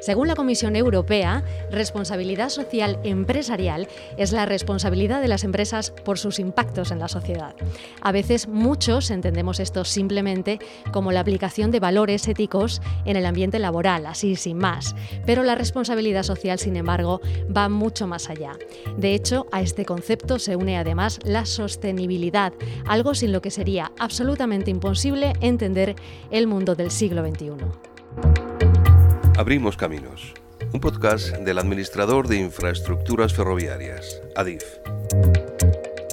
Según 0.00 0.28
la 0.28 0.34
Comisión 0.34 0.76
Europea, 0.76 1.44
responsabilidad 1.70 2.48
social 2.48 2.98
empresarial 3.04 3.86
es 4.16 4.32
la 4.32 4.46
responsabilidad 4.46 5.20
de 5.20 5.28
las 5.28 5.44
empresas 5.44 5.90
por 5.90 6.18
sus 6.18 6.38
impactos 6.38 6.90
en 6.90 6.98
la 6.98 7.08
sociedad. 7.08 7.54
A 8.00 8.10
veces 8.10 8.48
muchos 8.48 9.10
entendemos 9.10 9.60
esto 9.60 9.84
simplemente 9.84 10.58
como 10.90 11.12
la 11.12 11.20
aplicación 11.20 11.70
de 11.70 11.80
valores 11.80 12.26
éticos 12.28 12.80
en 13.04 13.16
el 13.16 13.26
ambiente 13.26 13.58
laboral, 13.58 14.06
así 14.06 14.36
sin 14.36 14.56
más. 14.56 14.94
Pero 15.26 15.42
la 15.42 15.54
responsabilidad 15.54 16.22
social, 16.22 16.58
sin 16.58 16.76
embargo, 16.76 17.20
va 17.54 17.68
mucho 17.68 18.06
más 18.06 18.30
allá. 18.30 18.52
De 18.96 19.14
hecho, 19.14 19.46
a 19.52 19.60
este 19.60 19.84
concepto 19.84 20.38
se 20.38 20.56
une 20.56 20.78
además 20.78 21.18
la 21.24 21.44
sostenibilidad, 21.44 22.52
algo 22.86 23.14
sin 23.14 23.32
lo 23.32 23.42
que 23.42 23.50
sería 23.50 23.92
absolutamente 23.98 24.70
imposible 24.70 25.34
entender 25.40 25.94
el 26.30 26.46
mundo 26.46 26.74
del 26.74 26.90
siglo 26.90 27.26
XXI. 27.26 28.49
Abrimos 29.40 29.78
Caminos, 29.78 30.34
un 30.70 30.80
podcast 30.80 31.28
del 31.34 31.58
administrador 31.58 32.28
de 32.28 32.36
infraestructuras 32.36 33.32
ferroviarias, 33.32 34.20
ADIF. 34.36 34.62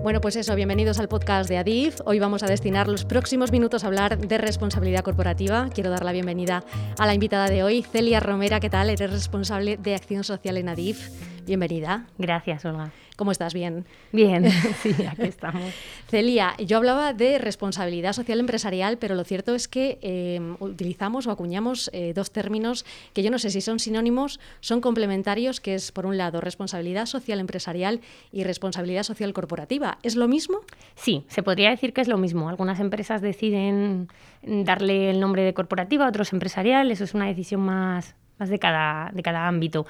Bueno, 0.01 0.21
pues 0.21 0.37
eso, 0.37 0.55
bienvenidos 0.55 0.97
al 0.97 1.09
podcast 1.09 1.49
de 1.49 1.57
ADIF. 1.57 1.99
Hoy 2.05 2.19
vamos 2.19 2.43
a 2.43 2.47
destinar 2.47 2.87
los 2.87 3.03
próximos 3.03 3.51
minutos 3.51 3.83
a 3.83 3.87
hablar 3.87 4.17
de 4.17 4.37
responsabilidad 4.37 5.03
corporativa. 5.03 5.67
Quiero 5.73 5.89
dar 5.89 6.05
la 6.05 6.13
bienvenida 6.13 6.63
a 6.97 7.05
la 7.05 7.13
invitada 7.13 7.49
de 7.49 7.63
hoy, 7.63 7.83
Celia 7.83 8.21
Romera. 8.21 8.61
¿Qué 8.61 8.69
tal? 8.69 8.89
Eres 8.89 9.11
responsable 9.11 9.75
de 9.75 9.95
acción 9.95 10.23
social 10.23 10.55
en 10.55 10.69
ADIF. 10.69 11.09
Bienvenida. 11.47 12.05
Gracias, 12.17 12.65
Olga. 12.65 12.91
¿Cómo 13.15 13.31
estás? 13.31 13.53
Bien. 13.53 13.85
Bien, 14.11 14.51
sí, 14.83 14.93
aquí 15.09 15.23
estamos. 15.23 15.73
Celia, 16.09 16.53
yo 16.57 16.75
hablaba 16.75 17.13
de 17.13 17.37
responsabilidad 17.37 18.11
social 18.11 18.41
empresarial, 18.41 18.97
pero 18.97 19.15
lo 19.15 19.23
cierto 19.23 19.55
es 19.55 19.69
que 19.69 19.97
eh, 20.01 20.41
utilizamos 20.59 21.25
o 21.25 21.31
acuñamos 21.31 21.89
eh, 21.93 22.11
dos 22.13 22.31
términos 22.31 22.85
que 23.13 23.23
yo 23.23 23.31
no 23.31 23.39
sé 23.39 23.49
si 23.49 23.61
son 23.61 23.79
sinónimos, 23.79 24.41
son 24.59 24.81
complementarios, 24.81 25.61
que 25.61 25.75
es 25.75 25.93
por 25.93 26.05
un 26.05 26.17
lado 26.17 26.41
responsabilidad 26.41 27.05
social 27.05 27.39
empresarial 27.39 28.01
y 28.33 28.43
responsabilidad 28.43 29.03
social 29.03 29.31
corporativa. 29.31 29.99
¿Es 30.03 30.17
lo 30.17 30.27
mismo? 30.27 30.59
Sí, 30.95 31.23
se 31.29 31.43
podría 31.43 31.69
decir 31.69 31.93
que 31.93 32.01
es 32.01 32.09
lo 32.09 32.17
mismo. 32.17 32.49
Algunas 32.49 32.81
empresas 32.81 33.21
deciden 33.21 34.09
darle 34.43 35.11
el 35.11 35.21
nombre 35.21 35.43
de 35.43 35.53
corporativa, 35.53 36.09
otros 36.09 36.33
empresarial, 36.33 36.91
eso 36.91 37.05
es 37.05 37.13
una 37.13 37.27
decisión 37.27 37.61
más, 37.61 38.15
más 38.37 38.49
de, 38.49 38.59
cada, 38.59 39.11
de 39.13 39.23
cada 39.23 39.47
ámbito. 39.47 39.85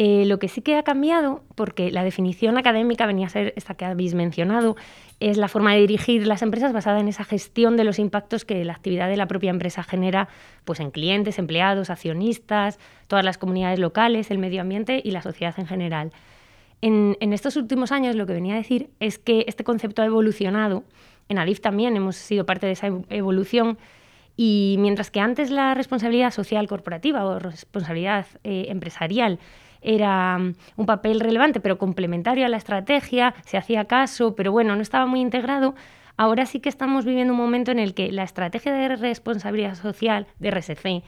Eh, 0.00 0.26
lo 0.26 0.38
que 0.38 0.46
sí 0.46 0.62
que 0.62 0.76
ha 0.76 0.84
cambiado, 0.84 1.42
porque 1.56 1.90
la 1.90 2.04
definición 2.04 2.56
académica 2.56 3.04
venía 3.04 3.26
a 3.26 3.30
ser 3.30 3.52
esta 3.56 3.74
que 3.74 3.84
habéis 3.84 4.14
mencionado, 4.14 4.76
es 5.18 5.36
la 5.38 5.48
forma 5.48 5.74
de 5.74 5.80
dirigir 5.80 6.24
las 6.24 6.42
empresas 6.42 6.72
basada 6.72 7.00
en 7.00 7.08
esa 7.08 7.24
gestión 7.24 7.76
de 7.76 7.82
los 7.82 7.98
impactos 7.98 8.44
que 8.44 8.64
la 8.64 8.74
actividad 8.74 9.08
de 9.08 9.16
la 9.16 9.26
propia 9.26 9.50
empresa 9.50 9.82
genera 9.82 10.28
pues, 10.64 10.78
en 10.78 10.92
clientes, 10.92 11.40
empleados, 11.40 11.90
accionistas, 11.90 12.78
todas 13.08 13.24
las 13.24 13.38
comunidades 13.38 13.80
locales, 13.80 14.30
el 14.30 14.38
medio 14.38 14.60
ambiente 14.60 15.02
y 15.02 15.10
la 15.10 15.20
sociedad 15.20 15.56
en 15.58 15.66
general. 15.66 16.12
En, 16.80 17.16
en 17.18 17.32
estos 17.32 17.56
últimos 17.56 17.90
años 17.90 18.14
lo 18.14 18.24
que 18.24 18.34
venía 18.34 18.54
a 18.54 18.58
decir 18.58 18.90
es 19.00 19.18
que 19.18 19.46
este 19.48 19.64
concepto 19.64 20.02
ha 20.02 20.06
evolucionado. 20.06 20.84
En 21.28 21.38
Alif 21.38 21.60
también 21.60 21.96
hemos 21.96 22.14
sido 22.14 22.46
parte 22.46 22.66
de 22.66 22.72
esa 22.74 22.86
evolución. 22.86 23.78
Y 24.36 24.76
mientras 24.78 25.10
que 25.10 25.18
antes 25.18 25.50
la 25.50 25.74
responsabilidad 25.74 26.30
social 26.30 26.68
corporativa 26.68 27.24
o 27.24 27.40
responsabilidad 27.40 28.26
eh, 28.44 28.66
empresarial 28.68 29.40
era 29.82 30.38
mm, 30.38 30.54
un 30.76 30.86
papel 30.86 31.20
relevante, 31.20 31.60
pero 31.60 31.78
complementario 31.78 32.46
a 32.46 32.48
la 32.48 32.56
estrategia, 32.56 33.34
se 33.44 33.56
hacía 33.56 33.84
caso, 33.86 34.34
pero 34.34 34.52
bueno, 34.52 34.76
no 34.76 34.82
estaba 34.82 35.06
muy 35.06 35.20
integrado. 35.20 35.74
Ahora 36.16 36.46
sí 36.46 36.60
que 36.60 36.68
estamos 36.68 37.04
viviendo 37.04 37.32
un 37.32 37.38
momento 37.38 37.70
en 37.70 37.78
el 37.78 37.94
que 37.94 38.10
la 38.10 38.24
estrategia 38.24 38.72
de 38.72 38.96
responsabilidad 38.96 39.76
social 39.76 40.26
de 40.40 40.50
RSC 40.50 41.02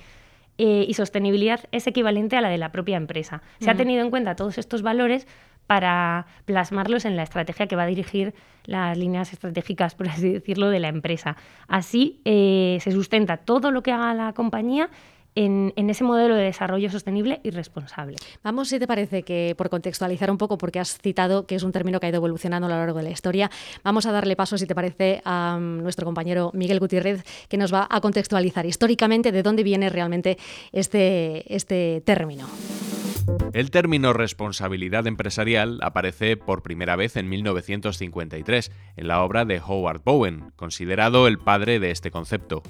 eh, 0.59 0.85
y 0.87 0.95
sostenibilidad 0.95 1.61
es 1.73 1.87
equivalente 1.87 2.37
a 2.37 2.41
la 2.41 2.49
de 2.49 2.59
la 2.59 2.71
propia 2.71 2.97
empresa. 2.97 3.43
Se 3.59 3.71
ha 3.71 3.75
tenido 3.75 4.03
en 4.03 4.11
cuenta 4.11 4.37
todos 4.37 4.57
estos 4.59 4.83
valores 4.83 5.27
para 5.67 6.27
plasmarlos 6.47 7.05
en 7.05 7.17
la 7.17 7.23
estrategia 7.23 7.67
que 7.67 7.77
va 7.77 7.85
a 7.85 7.87
dirigir 7.87 8.35
las 8.65 8.99
líneas 8.99 9.33
estratégicas, 9.33 9.95
por 9.95 10.09
así 10.09 10.33
decirlo, 10.33 10.69
de 10.69 10.81
la 10.81 10.89
empresa. 10.89 11.37
Así 11.67 12.21
eh, 12.25 12.79
se 12.83 12.91
sustenta 12.91 13.37
todo 13.37 13.71
lo 13.71 13.83
que 13.83 13.93
haga 13.93 14.13
la 14.15 14.33
compañía 14.33 14.91
en, 15.35 15.73
ese 15.77 16.05
modelo 16.05 16.35
de 16.35 16.45
desarrollo 16.45 16.91
sostenible 16.91 17.41
y 17.43 17.51
responsable. 17.51 18.17
Vamos, 18.43 18.69
si 18.69 18.79
te 18.79 18.87
parece 18.87 19.23
que 19.23 19.55
por 19.57 19.71
contextualizar 19.71 20.31
un 20.31 20.39
poco, 20.39 20.59
porque 20.59 20.81
has 20.81 20.99
citado 20.99 21.47
que 21.47 21.55
es 21.55 21.63
un 21.63 21.73
término 21.73 22.01
que 22.01 22.07
ha 22.07 22.09
ido 22.11 22.19
evolucionando 22.19 22.67
a 22.67 22.71
lo 22.71 22.77
largo 22.77 22.99
de 22.99 23.05
la 23.05 23.11
historia, 23.11 23.51
vamos 23.83 24.07
a 24.07 24.13
darle 24.13 24.37
paso, 24.37 24.59
si 24.59 24.67
te 24.67 24.75
parece, 24.75 25.23
a 25.25 25.59
mm, 25.59 25.83
nuestro 25.83 26.05
compañero 26.05 26.51
Miguel 26.55 26.81
Gutiérrez, 26.81 27.25
que 27.49 27.57
nos 27.57 27.73
va 27.73 27.87
a 27.91 28.01
contextualizar 28.01 28.67
históricamente 28.67 29.33
de 29.33 29.43
dónde 29.43 29.63
viene 29.63 29.89
realmente 29.89 30.39
este, 30.73 31.55
este 31.55 32.03
término. 32.05 32.49
El 33.53 33.71
término 33.71 34.13
responsabilidad 34.13 35.07
empresarial 35.07 35.81
aparece 35.83 36.37
por 36.37 36.63
primera 36.63 36.97
vez 36.97 37.17
en 37.17 37.29
1953 37.29 38.71
en 38.97 39.09
la 39.09 39.23
obra 39.23 39.45
de 39.45 39.61
Howard 39.61 40.03
Bowen, 40.05 40.53
considerado 40.57 41.27
el 41.27 41.39
padre 41.39 41.81
de 41.81 41.91
este 41.91 42.11
concepto. 42.11 42.63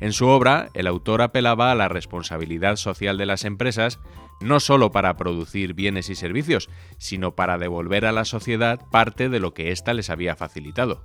En 0.00 0.12
su 0.12 0.26
obra, 0.26 0.68
el 0.74 0.86
autor 0.86 1.22
apelaba 1.22 1.72
a 1.72 1.74
la 1.74 1.88
responsabilidad 1.88 2.76
social 2.76 3.16
de 3.16 3.26
las 3.26 3.44
empresas 3.44 3.98
no 4.40 4.60
solo 4.60 4.92
para 4.92 5.16
producir 5.16 5.74
bienes 5.74 6.10
y 6.10 6.14
servicios, 6.14 6.68
sino 6.98 7.34
para 7.34 7.58
devolver 7.58 8.04
a 8.04 8.12
la 8.12 8.24
sociedad 8.24 8.80
parte 8.90 9.28
de 9.28 9.40
lo 9.40 9.54
que 9.54 9.72
ésta 9.72 9.94
les 9.94 10.10
había 10.10 10.36
facilitado. 10.36 11.04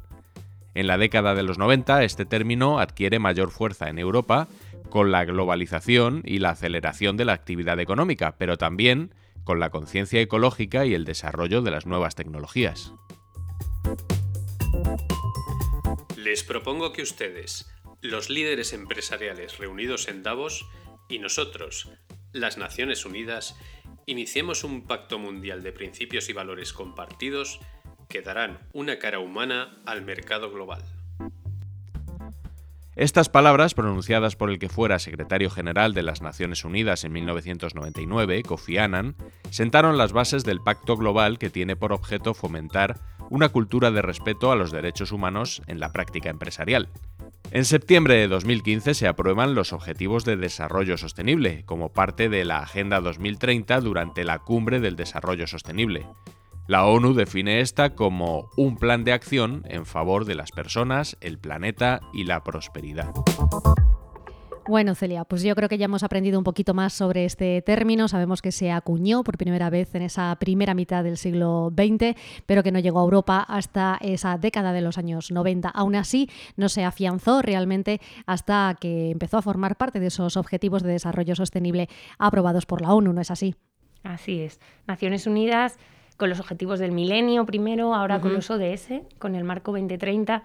En 0.73 0.87
la 0.87 0.97
década 0.97 1.33
de 1.35 1.43
los 1.43 1.57
90, 1.57 2.03
este 2.03 2.25
término 2.25 2.79
adquiere 2.79 3.19
mayor 3.19 3.51
fuerza 3.51 3.89
en 3.89 3.99
Europa 3.99 4.47
con 4.89 5.11
la 5.11 5.23
globalización 5.23 6.21
y 6.25 6.39
la 6.39 6.51
aceleración 6.51 7.17
de 7.17 7.25
la 7.25 7.33
actividad 7.33 7.79
económica, 7.79 8.35
pero 8.37 8.57
también 8.57 9.13
con 9.43 9.59
la 9.59 9.69
conciencia 9.69 10.21
ecológica 10.21 10.85
y 10.85 10.93
el 10.93 11.05
desarrollo 11.05 11.61
de 11.61 11.71
las 11.71 11.85
nuevas 11.85 12.15
tecnologías. 12.15 12.93
Les 16.17 16.43
propongo 16.43 16.93
que 16.93 17.01
ustedes 17.01 17.70
los 18.01 18.31
líderes 18.31 18.73
empresariales 18.73 19.59
reunidos 19.59 20.07
en 20.07 20.23
Davos 20.23 20.65
y 21.07 21.19
nosotros, 21.19 21.89
las 22.33 22.57
Naciones 22.57 23.05
Unidas, 23.05 23.55
iniciemos 24.07 24.63
un 24.63 24.87
pacto 24.87 25.19
mundial 25.19 25.61
de 25.61 25.71
principios 25.71 26.27
y 26.29 26.33
valores 26.33 26.73
compartidos 26.73 27.59
que 28.09 28.21
darán 28.21 28.67
una 28.73 28.97
cara 28.97 29.19
humana 29.19 29.81
al 29.85 30.01
mercado 30.01 30.51
global. 30.51 30.83
Estas 32.95 33.29
palabras, 33.29 33.73
pronunciadas 33.73 34.35
por 34.35 34.49
el 34.49 34.59
que 34.59 34.67
fuera 34.67 34.99
secretario 34.99 35.49
general 35.49 35.93
de 35.93 36.03
las 36.03 36.21
Naciones 36.21 36.65
Unidas 36.65 37.05
en 37.05 37.13
1999, 37.13 38.43
Kofi 38.43 38.77
Annan, 38.79 39.15
sentaron 39.49 39.97
las 39.97 40.11
bases 40.11 40.43
del 40.43 40.59
pacto 40.59 40.97
global 40.97 41.39
que 41.39 41.49
tiene 41.49 41.77
por 41.77 41.93
objeto 41.93 42.33
fomentar 42.33 42.99
una 43.29 43.47
cultura 43.47 43.91
de 43.91 44.01
respeto 44.01 44.51
a 44.51 44.57
los 44.57 44.71
derechos 44.71 45.13
humanos 45.13 45.61
en 45.67 45.79
la 45.79 45.93
práctica 45.93 46.29
empresarial. 46.29 46.89
En 47.53 47.65
septiembre 47.65 48.15
de 48.15 48.29
2015 48.29 48.93
se 48.93 49.09
aprueban 49.09 49.55
los 49.55 49.73
Objetivos 49.73 50.23
de 50.23 50.37
Desarrollo 50.37 50.97
Sostenible 50.97 51.65
como 51.65 51.91
parte 51.91 52.29
de 52.29 52.45
la 52.45 52.59
Agenda 52.59 53.01
2030 53.01 53.81
durante 53.81 54.23
la 54.23 54.39
Cumbre 54.39 54.79
del 54.79 54.95
Desarrollo 54.95 55.47
Sostenible. 55.47 56.07
La 56.67 56.85
ONU 56.85 57.13
define 57.13 57.59
esta 57.59 57.93
como 57.93 58.49
un 58.55 58.77
plan 58.77 59.03
de 59.03 59.11
acción 59.11 59.65
en 59.67 59.85
favor 59.85 60.23
de 60.23 60.35
las 60.35 60.51
personas, 60.51 61.17
el 61.19 61.39
planeta 61.39 61.99
y 62.13 62.23
la 62.23 62.41
prosperidad. 62.41 63.11
Bueno, 64.71 64.95
Celia, 64.95 65.25
pues 65.25 65.43
yo 65.43 65.53
creo 65.53 65.67
que 65.67 65.77
ya 65.77 65.83
hemos 65.83 66.01
aprendido 66.01 66.37
un 66.37 66.45
poquito 66.45 66.73
más 66.73 66.93
sobre 66.93 67.25
este 67.25 67.61
término. 67.61 68.07
Sabemos 68.07 68.41
que 68.41 68.53
se 68.53 68.71
acuñó 68.71 69.21
por 69.21 69.37
primera 69.37 69.69
vez 69.69 69.93
en 69.95 70.01
esa 70.01 70.33
primera 70.39 70.73
mitad 70.73 71.03
del 71.03 71.17
siglo 71.17 71.73
XX, 71.75 72.15
pero 72.45 72.63
que 72.63 72.71
no 72.71 72.79
llegó 72.79 73.01
a 73.01 73.03
Europa 73.03 73.45
hasta 73.49 73.97
esa 73.99 74.37
década 74.37 74.71
de 74.71 74.79
los 74.79 74.97
años 74.97 75.29
90. 75.29 75.67
Aún 75.67 75.97
así, 75.97 76.29
no 76.55 76.69
se 76.69 76.85
afianzó 76.85 77.41
realmente 77.41 77.99
hasta 78.25 78.77
que 78.79 79.11
empezó 79.11 79.39
a 79.39 79.41
formar 79.41 79.75
parte 79.75 79.99
de 79.99 80.07
esos 80.07 80.37
objetivos 80.37 80.83
de 80.83 80.93
desarrollo 80.93 81.35
sostenible 81.35 81.89
aprobados 82.17 82.65
por 82.65 82.81
la 82.81 82.93
ONU, 82.93 83.11
¿no 83.11 83.19
es 83.19 83.29
así? 83.29 83.55
Así 84.03 84.39
es. 84.39 84.61
Naciones 84.87 85.27
Unidas 85.27 85.79
con 86.15 86.29
los 86.29 86.39
objetivos 86.39 86.79
del 86.79 86.93
milenio 86.93 87.45
primero, 87.45 87.93
ahora 87.93 88.21
con 88.21 88.33
los 88.33 88.49
ODS, 88.49 89.01
con 89.19 89.35
el 89.35 89.43
marco 89.43 89.73
2030 89.73 90.43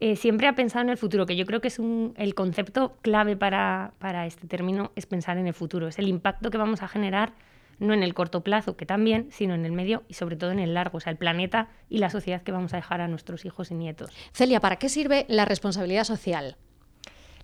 eh, 0.00 0.16
siempre 0.16 0.46
ha 0.46 0.54
pensado 0.54 0.82
en 0.82 0.90
el 0.90 0.96
futuro, 0.96 1.26
que 1.26 1.36
yo 1.36 1.46
creo 1.46 1.60
que 1.60 1.68
es 1.68 1.78
el 1.78 2.34
concepto 2.34 2.96
clave 3.02 3.36
para, 3.36 3.92
para 3.98 4.26
este 4.26 4.46
término, 4.46 4.92
es 4.94 5.06
pensar 5.06 5.38
en 5.38 5.46
el 5.46 5.54
futuro, 5.54 5.88
es 5.88 5.98
el 5.98 6.08
impacto 6.08 6.50
que 6.50 6.58
vamos 6.58 6.82
a 6.82 6.88
generar 6.88 7.32
no 7.78 7.94
en 7.94 8.02
el 8.02 8.14
corto 8.14 8.42
plazo, 8.42 8.76
que 8.76 8.86
también, 8.86 9.28
sino 9.30 9.54
en 9.54 9.64
el 9.64 9.72
medio 9.72 10.02
y 10.08 10.14
sobre 10.14 10.36
todo 10.36 10.50
en 10.50 10.58
el 10.58 10.74
largo, 10.74 10.98
o 10.98 11.00
sea, 11.00 11.10
el 11.10 11.18
planeta 11.18 11.68
y 11.88 11.98
la 11.98 12.10
sociedad 12.10 12.42
que 12.42 12.52
vamos 12.52 12.72
a 12.72 12.76
dejar 12.76 13.00
a 13.00 13.08
nuestros 13.08 13.44
hijos 13.44 13.70
y 13.70 13.74
nietos. 13.74 14.10
Celia, 14.32 14.60
¿para 14.60 14.76
qué 14.76 14.88
sirve 14.88 15.26
la 15.28 15.44
responsabilidad 15.44 16.04
social? 16.04 16.56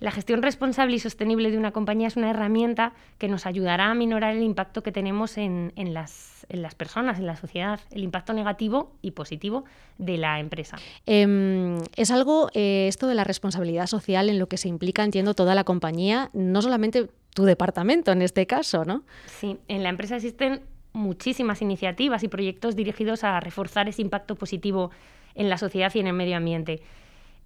La 0.03 0.11
gestión 0.11 0.43
responsable 0.43 0.97
y 0.97 0.99
sostenible 0.99 1.53
de 1.53 1.59
una 1.59 1.71
compañía 1.71 2.09
es 2.09 2.17
una 2.17 2.29
herramienta 2.29 2.93
que 3.19 3.29
nos 3.29 3.47
ayudará 3.47 3.93
a 3.93 3.95
minorar 3.95 4.35
el 4.35 4.43
impacto 4.43 4.83
que 4.83 4.91
tenemos 4.91 5.39
en, 5.39 5.73
las, 5.95 6.45
personas, 6.77 7.21
en 7.21 7.27
la 7.27 7.37
sociedad, 7.37 7.79
el 7.93 8.03
impacto 8.03 8.33
negativo 8.33 8.97
y 9.01 9.13
positivo 9.13 9.65
de 9.99 10.19
la 10.19 10.41
empresa. 10.41 10.77
Em, 11.07 11.79
es 11.95 12.11
algo, 12.11 12.49
eh, 12.53 12.87
esto 12.89 13.07
de 13.07 13.15
la 13.15 13.23
responsabilidad 13.23 13.87
social, 13.87 14.29
en 14.29 14.41
lo 14.41 14.49
que 14.49 14.57
se 14.57 14.67
implica, 14.67 15.05
entiendo, 15.05 15.35
toda 15.35 15.55
la 15.55 15.63
compañía, 15.63 16.31
no 16.33 16.63
solamente 16.63 17.09
tu 17.33 17.45
departamento 17.45 18.11
en 18.11 18.23
este 18.23 18.45
caso, 18.49 18.85
¿no? 18.85 19.05
Sí, 19.27 19.61
en 19.69 19.85
la 19.85 19.89
empresa 19.89 20.17
existen 20.17 20.63
muchísimas 20.93 21.63
iniciativas 21.63 22.25
y 22.25 22.29
proyectos 22.29 22.75
dirigidos 22.75 23.23
a 23.23 23.39
reforzar 23.39 23.89
ese 23.89 24.03
impacto 24.03 24.35
positivo 24.35 24.91
en 25.37 25.49
la 25.49 25.59
sociedad 25.59 25.93
y 25.95 26.01
en 26.01 26.09
el 26.09 26.13
medio 26.15 26.37
ambiente. 26.37 26.83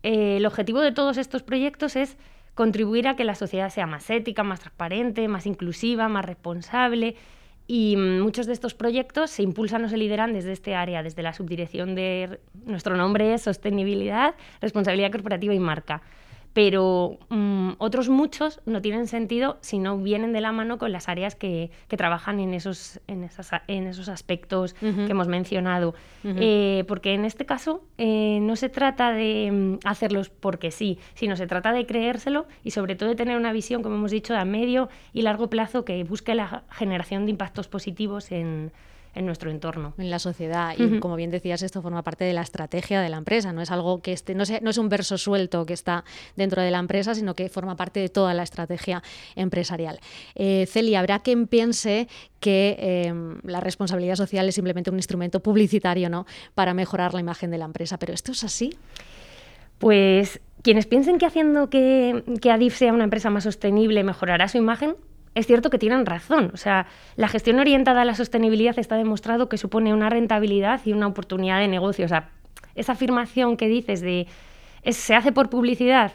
Eh, 0.03 0.39
el 0.39 0.47
objetivo 0.47 0.81
de 0.81 0.93
todos 0.93 1.19
estos 1.19 1.43
proyectos 1.43 1.97
es 1.97 2.17
contribuir 2.57 3.07
a 3.07 3.15
que 3.15 3.23
la 3.23 3.37
sociedad 3.37 3.71
sea 3.71 3.87
más 3.87 4.11
ética, 4.11 4.43
más 4.43 4.61
transparente, 4.61 5.29
más 5.29 5.47
inclusiva, 5.47 6.09
más 6.09 6.25
responsable. 6.25 7.15
Y 7.69 7.97
mm, 7.97 8.21
muchos 8.21 8.47
de 8.47 8.55
estos 8.55 8.75
proyectos 8.75 9.31
se 9.31 9.43
impulsan 9.43 9.85
o 9.85 9.89
se 9.89 9.99
lideran 9.99 10.33
desde 10.33 10.53
este 10.53 10.75
área, 10.75 11.03
desde 11.05 11.23
la 11.23 11.35
subdirección 11.35 11.95
de 11.95 12.41
nuestro 12.65 12.97
nombre 12.97 13.35
es 13.35 13.43
Sostenibilidad, 13.43 14.35
Responsabilidad 14.61 15.13
Corporativa 15.13 15.53
y 15.55 15.61
Marca 15.61 16.03
pero 16.57 17.19
mm, 17.29 17.73
otros 17.77 18.09
muchos 18.09 18.63
no 18.65 18.81
tienen 18.81 19.09
sentido 19.09 19.59
si 19.61 19.79
no 19.79 19.99
vienen 19.99 20.33
de 20.33 20.41
la 20.41 20.53
mano 20.53 20.79
con 20.79 20.91
las 20.91 21.07
áreas 21.07 21.35
que, 21.35 21.71
trabajan 21.87 22.41
en 22.41 22.55
esos, 22.55 22.99
en, 23.09 23.25
esos 23.87 24.09
aspectos 24.09 24.73
que 24.73 25.11
hemos 25.11 25.29
mencionado. 25.29 25.95
Eh, 26.25 26.85
porque 26.89 27.13
en 27.13 27.27
este 27.27 27.45
caso 27.45 27.85
eh, 27.99 28.39
no 28.41 28.57
se 28.57 28.71
trata 28.71 29.13
de 29.13 29.51
mm, 29.53 29.87
hacerlos 29.87 30.31
porque 30.31 30.71
sí, 30.71 30.99
sino 31.13 31.37
se 31.37 31.47
trata 31.47 31.73
de 31.73 31.85
creérselo 31.85 32.47
y 32.65 32.71
sobre 32.71 32.97
todo 32.97 33.11
de 33.11 33.17
tener 33.17 33.37
una 33.37 33.53
visión, 33.53 33.83
como 33.83 33.97
hemos 33.97 34.11
dicho, 34.11 34.35
a 34.35 34.47
medio 34.47 34.89
y 35.13 35.21
largo 35.21 35.51
plazo 35.51 35.85
que 35.85 36.03
busque 36.05 36.35
la 36.35 36.65
generación 36.71 37.27
de 37.27 37.33
impactos 37.33 37.69
positivos 37.69 38.33
en, 38.33 38.73
en 39.17 39.25
nuestro 39.25 39.51
entorno. 39.51 39.95
En 39.97 40.11
la 40.11 40.19
sociedad. 40.19 40.75
Y 40.79 41.01
como 41.01 41.17
bien 41.17 41.31
decías, 41.31 41.63
esto 41.63 41.81
forma 41.81 42.03
parte 42.03 42.25
de 42.25 42.35
la 42.35 42.43
estrategia 42.43 43.01
de 43.01 43.09
la 43.09 43.17
empresa. 43.17 43.53
No 43.53 43.63
es 43.63 43.71
algo 43.71 44.01
que 44.03 44.13
esté, 44.13 44.35
no, 44.35 44.45
no 44.61 44.71
es 44.71 44.79
un 44.79 44.89
verso 44.89 45.17
suelto 45.17 45.65
que 45.65 45.73
está 45.73 46.05
dentro 46.37 46.63
de 46.63 46.71
la 46.71 46.79
empresa, 46.79 47.15
sino 47.15 47.35
que 47.35 47.49
forma 47.49 47.77
parte 47.77 47.99
de 47.99 48.11
toda 48.11 48.35
la 48.35 48.43
estrategia 48.43 49.03
empresarial. 49.35 49.99
Eh, 50.35 50.67
Celia, 50.67 51.01
habrá 51.01 51.21
quien 51.21 51.47
piense 51.47 52.09
que 52.41 52.77
em, 52.79 53.41
la 53.43 53.61
responsabilidad 53.61 54.17
social 54.17 54.47
es 54.49 54.55
simplemente 54.55 54.91
un 54.91 54.97
instrumento 54.97 55.41
publicitario 55.41 56.11
¿no? 56.11 56.27
para 56.55 56.75
mejorar 56.75 57.15
la 57.15 57.21
imagen 57.21 57.51
de 57.51 57.59
la 57.59 57.65
empresa. 57.65 57.99
¿Pero 57.99 58.13
esto 58.13 58.33
es 58.33 58.45
así? 58.45 58.77
Pues 59.79 60.41
quienes 60.61 60.87
piensen 60.87 61.17
que 61.17 61.25
haciendo 61.25 61.71
que, 61.71 62.23
que 62.43 62.51
Adif 62.51 62.77
sea 62.77 62.93
una 62.93 63.05
empresa 63.05 63.31
más 63.31 63.45
sostenible 63.45 64.05
mejorará 64.05 64.47
su 64.49 64.59
imagen, 64.59 64.95
es 65.37 65.47
cierto 65.47 65.69
que 65.69 65.79
tienen 65.79 66.07
razón. 66.07 66.51
O 66.55 66.57
sea, 66.57 66.87
la 67.15 67.29
gestión 67.29 67.61
orientada 67.61 68.01
a 68.01 68.05
la 68.07 68.15
sostenibilidad 68.15 68.79
está 68.79 68.97
demostrado 68.97 69.51
que 69.51 69.59
supone 69.59 69.93
una 69.93 70.09
rentabilidad 70.09 70.81
y 70.87 70.93
una 70.93 71.07
oportunidad 71.07 71.61
de 71.61 71.69
negocio. 71.69 72.07
O 72.07 72.09
sea, 72.09 72.31
esa 72.75 72.93
afirmación 72.93 73.59
que 73.59 73.69
dices 73.69 74.01
de 74.01 74.27
¿se 74.91 75.15
hace 75.15 75.33
por 75.33 75.51
publicidad? 75.51 76.13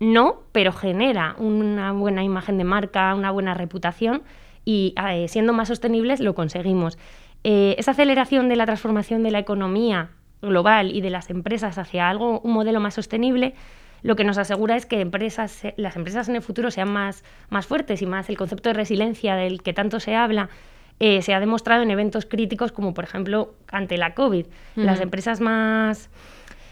No, 0.00 0.40
pero 0.52 0.72
genera 0.72 1.36
una 1.38 1.92
buena 1.92 2.24
imagen 2.24 2.56
de 2.56 2.64
marca, 2.64 3.14
una 3.14 3.30
buena 3.30 3.52
reputación 3.52 4.22
y 4.64 4.94
eh, 5.06 5.28
siendo 5.28 5.52
más 5.52 5.68
sostenibles 5.68 6.20
lo 6.20 6.34
conseguimos. 6.34 6.96
Eh, 7.44 7.74
esa 7.76 7.90
aceleración 7.90 8.48
de 8.48 8.56
la 8.56 8.64
transformación 8.64 9.22
de 9.22 9.32
la 9.32 9.38
economía 9.38 10.12
global 10.40 10.96
y 10.96 11.02
de 11.02 11.10
las 11.10 11.28
empresas 11.28 11.76
hacia 11.76 12.08
algo, 12.08 12.40
un 12.40 12.52
modelo 12.52 12.80
más 12.80 12.94
sostenible, 12.94 13.54
lo 14.02 14.16
que 14.16 14.24
nos 14.24 14.38
asegura 14.38 14.76
es 14.76 14.86
que 14.86 15.00
empresas, 15.00 15.62
las 15.76 15.96
empresas 15.96 16.28
en 16.28 16.36
el 16.36 16.42
futuro 16.42 16.70
sean 16.70 16.88
más, 16.88 17.24
más 17.48 17.66
fuertes 17.66 18.02
y 18.02 18.06
más 18.06 18.28
el 18.28 18.36
concepto 18.36 18.68
de 18.68 18.74
resiliencia 18.74 19.34
del 19.34 19.62
que 19.62 19.72
tanto 19.72 20.00
se 20.00 20.14
habla. 20.14 20.48
Eh, 20.98 21.20
se 21.20 21.34
ha 21.34 21.40
demostrado 21.40 21.82
en 21.82 21.90
eventos 21.90 22.24
críticos 22.24 22.72
como 22.72 22.94
por 22.94 23.04
ejemplo 23.04 23.54
ante 23.68 23.98
la 23.98 24.14
COVID. 24.14 24.46
Las 24.76 25.00
empresas 25.00 25.40
más 25.40 26.08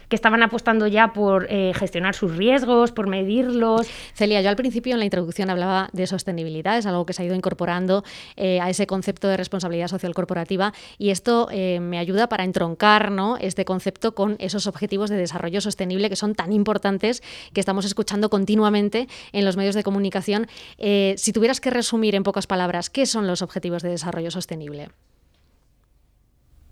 que 0.09 0.15
estaban 0.15 0.43
apostando 0.43 0.87
ya 0.87 1.13
por 1.13 1.47
eh, 1.49 1.73
gestionar 1.75 2.15
sus 2.15 2.35
riesgos, 2.35 2.91
por 2.91 3.07
medirlos. 3.07 3.87
Celia, 4.13 4.41
yo 4.41 4.49
al 4.49 4.55
principio 4.55 4.93
en 4.93 4.99
la 4.99 5.05
introducción 5.05 5.49
hablaba 5.49 5.89
de 5.93 6.07
sostenibilidad, 6.07 6.77
es 6.77 6.85
algo 6.85 7.05
que 7.05 7.13
se 7.13 7.23
ha 7.23 7.25
ido 7.25 7.35
incorporando 7.35 8.03
eh, 8.35 8.59
a 8.59 8.69
ese 8.69 8.87
concepto 8.87 9.27
de 9.27 9.37
responsabilidad 9.37 9.87
social 9.87 10.13
corporativa 10.13 10.73
y 10.97 11.09
esto 11.09 11.47
eh, 11.51 11.79
me 11.79 11.99
ayuda 11.99 12.27
para 12.27 12.43
entroncar 12.43 13.11
¿no? 13.11 13.37
este 13.37 13.65
concepto 13.65 14.13
con 14.13 14.35
esos 14.39 14.67
objetivos 14.67 15.09
de 15.09 15.17
desarrollo 15.17 15.61
sostenible 15.61 16.09
que 16.09 16.15
son 16.15 16.35
tan 16.35 16.51
importantes 16.51 17.23
que 17.53 17.59
estamos 17.59 17.85
escuchando 17.85 18.29
continuamente 18.29 19.07
en 19.31 19.45
los 19.45 19.57
medios 19.57 19.75
de 19.75 19.83
comunicación. 19.83 20.47
si 20.77 21.33
tuvieras 21.33 21.59
que 21.61 21.69
resumir 21.69 22.15
en 22.15 22.23
pocas 22.23 22.47
palabras, 22.47 22.89
¿qué 22.89 23.05
son 23.05 23.27
los 23.27 23.41
objetivos 23.41 23.81
de 23.81 23.89
desarrollo 23.89 24.31
sostenible? 24.31 24.89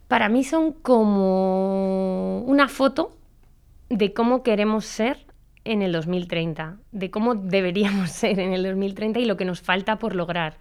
Para 0.07 0.29
mí 0.29 0.44
son 0.44 0.74
como 0.74 2.41
una 2.41 2.68
foto 2.68 3.13
de 3.98 4.13
cómo 4.13 4.44
queremos 4.44 4.86
ser 4.86 5.25
en 5.66 5.81
el 5.81 5.92
2030, 5.92 6.78
de 6.92 7.12
cómo 7.12 7.36
deberíamos 7.36 8.10
ser 8.12 8.40
en 8.40 8.54
el 8.54 8.63
2030 8.63 9.19
y 9.19 9.25
lo 9.25 9.38
que 9.38 9.45
nos 9.45 9.62
falta 9.62 10.00
por 10.00 10.16
lograr. 10.16 10.57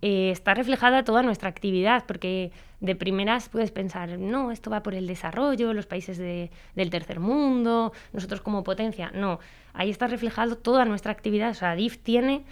Eh, 0.00 0.30
está 0.30 0.54
reflejada 0.54 1.02
toda 1.02 1.22
nuestra 1.22 1.48
actividad, 1.48 2.04
porque 2.06 2.52
de 2.80 2.94
primeras 2.94 3.48
puedes 3.48 3.72
pensar, 3.72 4.16
no, 4.16 4.52
esto 4.52 4.70
va 4.70 4.84
por 4.84 4.94
el 4.94 5.08
desarrollo, 5.08 5.74
los 5.74 5.86
países 5.86 6.18
del 6.18 6.90
tercer 6.90 7.18
mundo, 7.18 7.92
nosotros 8.12 8.40
como 8.40 8.62
potencia. 8.62 9.10
No, 9.12 9.40
ahí 9.72 9.90
está 9.90 10.06
reflejado 10.06 10.56
toda 10.56 10.84
nuestra 10.84 11.10
actividad. 11.10 11.50
O 11.50 11.54
sea, 11.54 11.74
DIF 11.74 11.98
tiene 11.98 12.44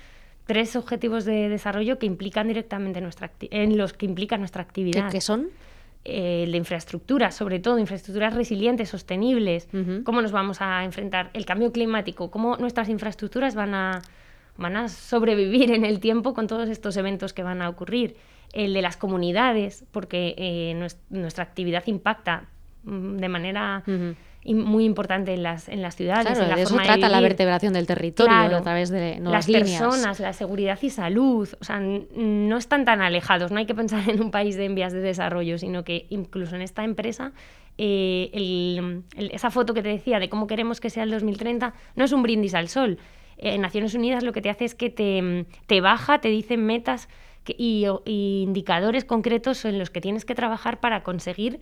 tres 0.45 0.75
objetivos 0.75 1.25
de 1.25 1.49
desarrollo 1.49 2.01
que 2.01 2.07
implican 2.07 2.49
directamente 2.49 3.01
nuestra 3.01 3.31
en 3.41 3.79
los 3.79 3.93
que 3.93 4.07
implica 4.07 4.39
nuestra 4.39 4.63
actividad. 4.63 5.13
¿Qué, 5.13 5.21
son? 5.21 5.51
Eh, 6.09 6.47
de 6.49 6.57
infraestructuras, 6.57 7.35
sobre 7.35 7.59
todo 7.59 7.81
infraestructuras 7.81 8.33
resilientes, 8.33 8.89
sostenibles, 8.89 9.67
cómo 10.05 10.23
nos 10.23 10.31
vamos 10.31 10.61
a 10.61 10.85
enfrentar 10.85 11.31
el 11.33 11.45
cambio 11.45 11.73
climático, 11.73 12.31
cómo 12.31 12.57
nuestras 12.59 12.89
infraestructuras 12.89 13.57
van 13.57 13.75
a, 13.75 14.03
van 14.57 14.77
a 14.77 14.89
sobrevivir 14.89 15.73
en 15.73 15.85
el 15.85 15.99
tiempo 15.99 16.33
con 16.33 16.47
todos 16.47 16.69
estos 16.69 16.97
eventos 16.97 17.33
que 17.33 17.43
van 17.43 17.61
a 17.61 17.69
ocurrir. 17.69 18.17
El 18.53 18.73
de 18.73 18.83
las 18.83 18.97
comunidades, 18.97 19.85
porque 19.91 20.37
eh, 20.39 20.89
nuestra 21.11 21.43
actividad 21.43 21.83
impacta 21.87 22.45
mm, 22.85 23.17
de 23.17 23.29
manera 23.29 23.83
muy 24.55 24.85
importante 24.85 25.35
en 25.35 25.43
las, 25.43 25.69
en 25.69 25.83
las 25.83 25.97
ciudades. 25.97 26.27
Claro, 26.27 26.43
en 26.43 26.49
la 26.51 26.57
de 26.57 26.63
eso 26.63 26.77
trata 26.77 27.09
la 27.09 27.21
vertebración 27.21 27.73
del 27.73 27.87
territorio 27.87 28.57
a 28.57 28.63
través 28.63 28.91
de 28.91 29.19
las 29.21 29.47
personas, 29.47 30.21
la 30.21 30.33
seguridad 30.33 30.79
y 30.83 30.91
salud. 30.91 31.49
O 31.61 31.65
sea, 31.65 31.81
no 31.81 32.57
están 32.57 32.85
tan 32.85 33.03
alejados. 33.03 33.51
No 33.51 33.59
hay 33.59 33.67
que 33.67 33.75
pensar 33.75 34.09
en 34.09 34.21
un 34.21 34.31
país 34.31 34.57
de 34.57 34.65
envías 34.65 34.93
de 34.93 35.01
desarrollo, 35.01 35.59
sino 35.59 35.85
que 35.85 36.07
incluso 36.11 36.57
en 36.57 36.63
esta 36.63 36.85
empresa 36.85 37.33
eh, 37.79 39.03
esa 39.17 39.51
foto 39.51 39.75
que 39.75 39.83
te 39.83 39.91
decía 39.91 40.19
de 40.19 40.31
cómo 40.31 40.47
queremos 40.47 40.81
que 40.81 40.89
sea 40.89 41.03
el 41.03 41.11
2030 41.11 41.75
no 41.95 42.05
es 42.05 42.13
un 42.13 42.23
brindis 42.23 42.55
al 42.55 42.69
sol. 42.69 42.99
en 43.37 43.61
Naciones 43.61 43.95
Unidas 43.95 44.23
lo 44.23 44.33
que 44.33 44.41
te 44.41 44.49
hace 44.49 44.65
es 44.65 44.75
que 44.75 44.89
te, 44.89 45.45
te 45.67 45.81
baja, 45.83 46.21
te 46.21 46.29
dicen 46.29 46.65
metas 46.65 47.09
y, 47.47 47.87
y 48.07 48.43
indicadores 48.43 49.05
concretos 49.05 49.65
en 49.67 49.79
los 49.79 49.91
que 49.91 50.01
tienes 50.01 50.25
que 50.25 50.35
trabajar 50.35 50.81
para 50.81 51.03
conseguir 51.03 51.61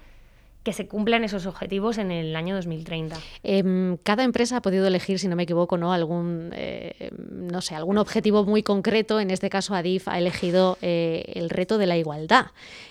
que 0.65 0.73
se 0.73 0.89
cumplan 0.89 1.25
esos 1.25 1.47
objetivos 1.47 1.99
en 1.99 2.11
el 2.11 2.35
año 2.35 2.57
2030. 2.57 3.17
Em, 3.43 3.99
cada 3.99 4.25
empresa 4.25 4.57
ha 4.57 4.63
podido 4.63 4.87
elegir, 4.87 5.19
si 5.19 5.29
no 5.29 5.37
me 5.37 5.43
equivoco, 5.43 5.77
¿no? 5.77 5.93
algún 5.93 6.51
eh, 6.55 7.11
no 7.55 7.61
sé, 7.61 7.75
algún 7.75 7.99
objetivo 7.99 8.45
muy 8.45 8.63
concreto. 8.63 9.21
En 9.21 9.31
este 9.31 9.51
caso, 9.51 9.75
Adif 9.75 10.09
ha 10.09 10.19
elegido 10.19 10.79
eh, 10.81 11.33
el 11.35 11.51
reto 11.51 11.77
de 11.77 11.87
la 11.87 11.97
igualdad. 11.99 12.47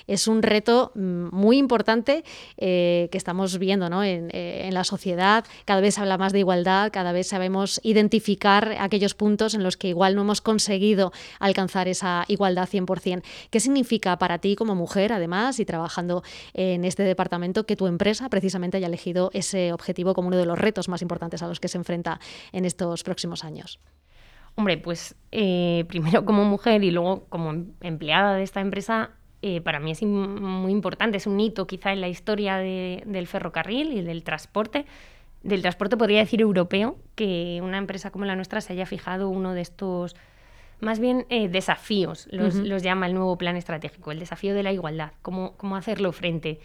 Es 0.05 0.27
un 0.27 0.43
reto 0.43 0.91
mm, 0.93 1.35
muy 1.35 1.57
importante 1.57 2.23
eh, 2.57 3.09
que 3.11 3.17
estamos 3.17 3.57
viendo 3.57 3.89
¿no? 3.89 4.03
en, 4.03 4.29
en, 4.33 4.73
la 4.73 4.83
sociedad. 4.83 5.43
Cada 5.65 5.81
vez 5.81 5.95
se 5.95 6.01
habla 6.01 6.17
más 6.17 6.31
de 6.31 6.39
igualdad, 6.39 6.91
cada 6.91 7.11
vez 7.11 7.27
sabemos 7.27 7.81
identificar 7.83 8.75
aquellos 8.79 9.15
puntos 9.15 9.55
en 9.55 9.63
los 9.63 9.77
que 9.77 9.87
igual 9.87 10.15
no 10.15 10.21
hemos 10.21 10.41
conseguido 10.41 11.11
alcanzar 11.39 11.87
esa 11.87 12.25
igualdad 12.27 12.69
100%. 12.69 13.23
¿Qué 13.49 13.59
significa 13.59 14.17
para 14.17 14.37
ti 14.37 14.55
como 14.55 14.75
mujer, 14.75 15.11
además, 15.13 15.59
y 15.59 15.65
trabajando 15.65 16.23
en 16.53 16.85
este 16.85 17.03
departamento? 17.03 17.62
Que 17.65 17.75
tu 17.75 17.88
empresa 17.88 18.29
precisamente 18.29 18.77
haya 18.77 18.88
elegido 18.88 19.29
ese 19.34 19.74
objetivo 19.74 20.13
como 20.13 20.27
uno 20.29 20.38
de 20.38 20.46
los 20.46 20.58
retos 20.58 20.89
más 20.89 21.01
importantes 21.01 21.41
a 21.43 21.48
los 21.48 21.60
que 21.60 21.67
se 21.67 21.77
enfrenta 21.77 22.20
en 22.51 22.65
estos 22.65 23.03
próximos 23.03 23.43
años. 23.43 23.79
Hombre, 24.55 24.77
pues 24.77 25.15
eh, 25.32 25.86
primero 25.88 26.25
como 26.25 26.46
mujer 26.46 26.84
y 26.84 26.91
luego 26.91 27.25
como 27.29 27.65
empleada 27.82 28.36
de 28.36 28.43
esta 28.43 28.62
empresa, 28.62 29.12
eh, 29.41 29.62
para 29.62 29.79
mí 29.79 29.91
es 29.91 30.03
muy 30.03 30.72
importante, 30.72 31.17
es 31.17 31.27
un 31.27 31.39
hito 31.39 31.65
quizá 31.65 31.91
en 31.91 32.01
la 32.01 32.08
historia 32.08 32.58
del 32.58 33.27
ferrocarril 33.27 33.93
y 33.93 34.01
del 34.01 34.24
transporte. 34.24 34.86
Del 35.41 35.62
transporte 35.62 35.98
podría 35.98 36.20
decir 36.20 36.39
europeo, 36.39 36.98
que 37.15 37.60
una 37.62 37.77
empresa 37.77 38.12
como 38.12 38.25
la 38.25 38.36
nuestra 38.36 38.62
se 38.62 38.74
haya 38.74 38.86
fijado 38.86 39.27
uno 39.27 39.53
de 39.53 39.62
estos, 39.62 40.15
más 40.79 41.00
bien 41.00 41.25
eh, 41.29 41.50
desafíos, 41.50 42.27
los, 42.32 42.84
llama 42.84 43.08
el 43.08 43.13
nuevo 43.13 43.38
plan 43.38 43.58
estratégico, 43.58 44.12
el 44.12 44.20
desafío 44.20 44.53
de 44.53 44.63
la 44.63 44.72
igualdad, 44.72 45.12
cómo, 45.22 45.58
cómo 45.58 45.75
hacerlo 45.75 46.13
frente 46.13 46.62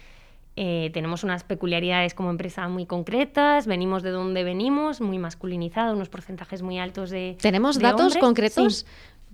eh, 0.61 0.89
tenemos 0.91 1.23
unas 1.23 1.45
peculiaridades 1.45 2.13
como 2.13 2.29
empresa 2.29 2.67
muy 2.67 2.85
concretas, 2.85 3.65
venimos 3.65 4.03
de 4.03 4.09
donde 4.09 4.43
venimos, 4.43 4.99
muy 4.99 5.17
masculinizado, 5.17 5.93
unos 5.95 6.09
porcentajes 6.09 6.61
muy 6.61 6.77
altos 6.79 7.11
de. 7.11 7.37
¿Tenemos 7.39 7.79
datos 7.79 8.17
concretos? 8.17 8.85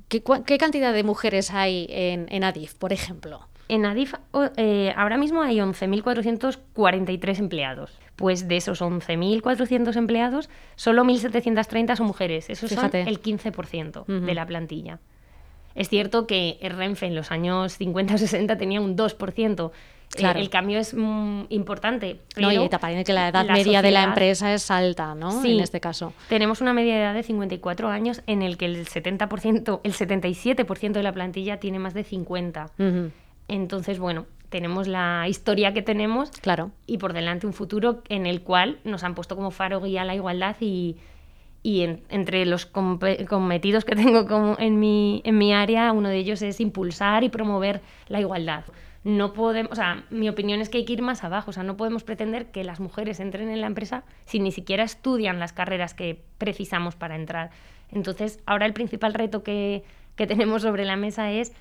¿Qué, 0.07 0.21
cantidad 0.59 0.93
de 0.93 1.03
mujeres 1.03 1.49
hay 1.49 1.87
en, 1.89 2.43
ADIF, 2.43 2.75
por 2.75 2.93
ejemplo? 2.93 3.39
En 3.69 3.87
ADIF 3.87 4.13
eh, 4.55 4.93
ahora 4.95 5.17
mismo 5.17 5.41
hay 5.41 5.57
11.443 5.57 7.39
empleados. 7.39 7.97
Pues 8.15 8.47
de 8.47 8.57
esos 8.57 8.83
11.400 8.83 9.95
empleados, 9.95 10.47
solo 10.75 11.03
1.730 11.05 11.95
son 11.95 12.05
mujeres. 12.05 12.51
Eso 12.51 12.67
es 12.67 12.73
el 12.73 13.19
15% 13.19 14.05
de 14.05 14.33
la 14.35 14.45
plantilla. 14.45 14.99
Es 15.73 15.89
cierto 15.89 16.27
que 16.27 16.59
Renfe 16.61 17.07
en 17.07 17.15
los 17.15 17.31
años 17.31 17.77
50 17.77 18.13
o 18.13 18.17
60 18.19 18.57
tenía 18.59 18.79
un 18.79 18.95
2%. 18.95 19.71
Eh, 20.13 20.17
Claro. 20.19 20.39
el 20.39 20.49
cambio 20.49 20.79
es 20.79 20.93
mm, 20.93 21.45
importante. 21.49 22.21
No, 22.37 22.49
y 22.51 22.55
pero 22.55 22.69
te 22.69 22.79
parece 22.79 23.03
que 23.03 23.11
la 23.13 23.27
edad 23.29 23.45
la 23.45 23.53
media 23.53 23.81
de 23.81 23.91
la 23.91 23.99
sociedad- 24.01 24.03
empresa 24.09 24.53
es 24.53 24.71
alta, 24.71 25.13
¿no? 25.15 25.41
Sí. 25.41 25.53
En 25.55 25.59
este 25.59 25.79
caso. 25.81 26.13
Tenemos 26.29 26.61
una 26.61 26.73
media 26.73 26.95
de 26.95 27.01
edad 27.01 27.13
de 27.13 27.23
54 27.23 27.89
años 27.89 28.21
en 28.27 28.41
el 28.41 28.57
que 28.57 28.65
el 28.65 28.85
70%, 28.87 29.81
el 29.83 29.93
77% 29.93 30.91
de 30.93 31.03
la 31.03 31.11
plantilla 31.11 31.59
tiene 31.59 31.79
más 31.79 31.93
de 31.93 32.03
50. 32.03 32.71
Ujú, 32.79 33.11
Entonces, 33.49 33.99
bueno, 33.99 34.25
tenemos 34.49 34.87
la 34.87 35.25
historia 35.27 35.73
que 35.73 35.81
tenemos 35.81 36.31
Claro. 36.31 36.71
y 36.87 36.97
por 36.97 37.11
delante 37.13 37.45
un 37.45 37.53
futuro 37.53 38.01
en 38.07 38.25
el 38.25 38.41
cual 38.41 38.79
nos 38.85 39.03
han 39.03 39.15
puesto 39.15 39.35
como 39.35 39.51
faro 39.51 39.81
guía 39.81 40.05
la 40.05 40.15
igualdad 40.15 40.55
y, 40.61 40.95
y 41.61 41.81
en- 41.81 42.03
entre 42.09 42.45
los 42.45 42.65
cometidos 42.65 43.83
que 43.85 43.95
tengo 43.95 44.27
como 44.27 44.55
en, 44.59 44.79
mi, 44.79 45.21
en 45.25 45.37
mi 45.37 45.53
área, 45.53 45.91
uno 45.91 46.07
de 46.09 46.17
ellos 46.17 46.41
es 46.41 46.59
impulsar 46.61 47.23
y 47.23 47.29
promover 47.29 47.81
la 48.07 48.19
igualdad. 48.21 48.63
No 49.05 49.33
podemos, 49.33 49.71
o 49.71 49.75
sea, 49.75 50.03
mi 50.09 50.27
opinión 50.29 50.61
es 50.61 50.69
que 50.69 50.79
hay 50.79 50.85
que 50.85 50.93
ir 50.93 51.03
más 51.03 51.23
abajo, 51.23 51.51
o 51.51 51.53
sea, 51.53 51.61
no 51.61 51.77
podemos 51.77 52.03
pretender 52.03 52.47
que 52.47 52.63
las 52.63 52.79
mujeres 52.79 53.19
entren 53.19 53.49
en 53.49 53.61
la 53.61 53.67
empresa 53.67 54.03
si 54.25 54.39
ni 54.39 54.51
siquiera 54.51 54.83
estudian 54.83 55.39
las 55.39 55.53
carreras 55.53 55.93
que 55.93 56.23
precisamos 56.39 56.95
para 56.95 57.15
entrar. 57.15 57.51
Entonces, 57.91 58.39
ahora 58.47 58.65
el 58.65 58.73
principal 58.73 59.13
reto 59.13 59.43
que, 59.43 59.83
que 60.15 60.25
tenemos 60.27 60.63
sobre 60.63 60.85
la 60.85 60.95
mesa 60.95 61.31
es 61.31 61.53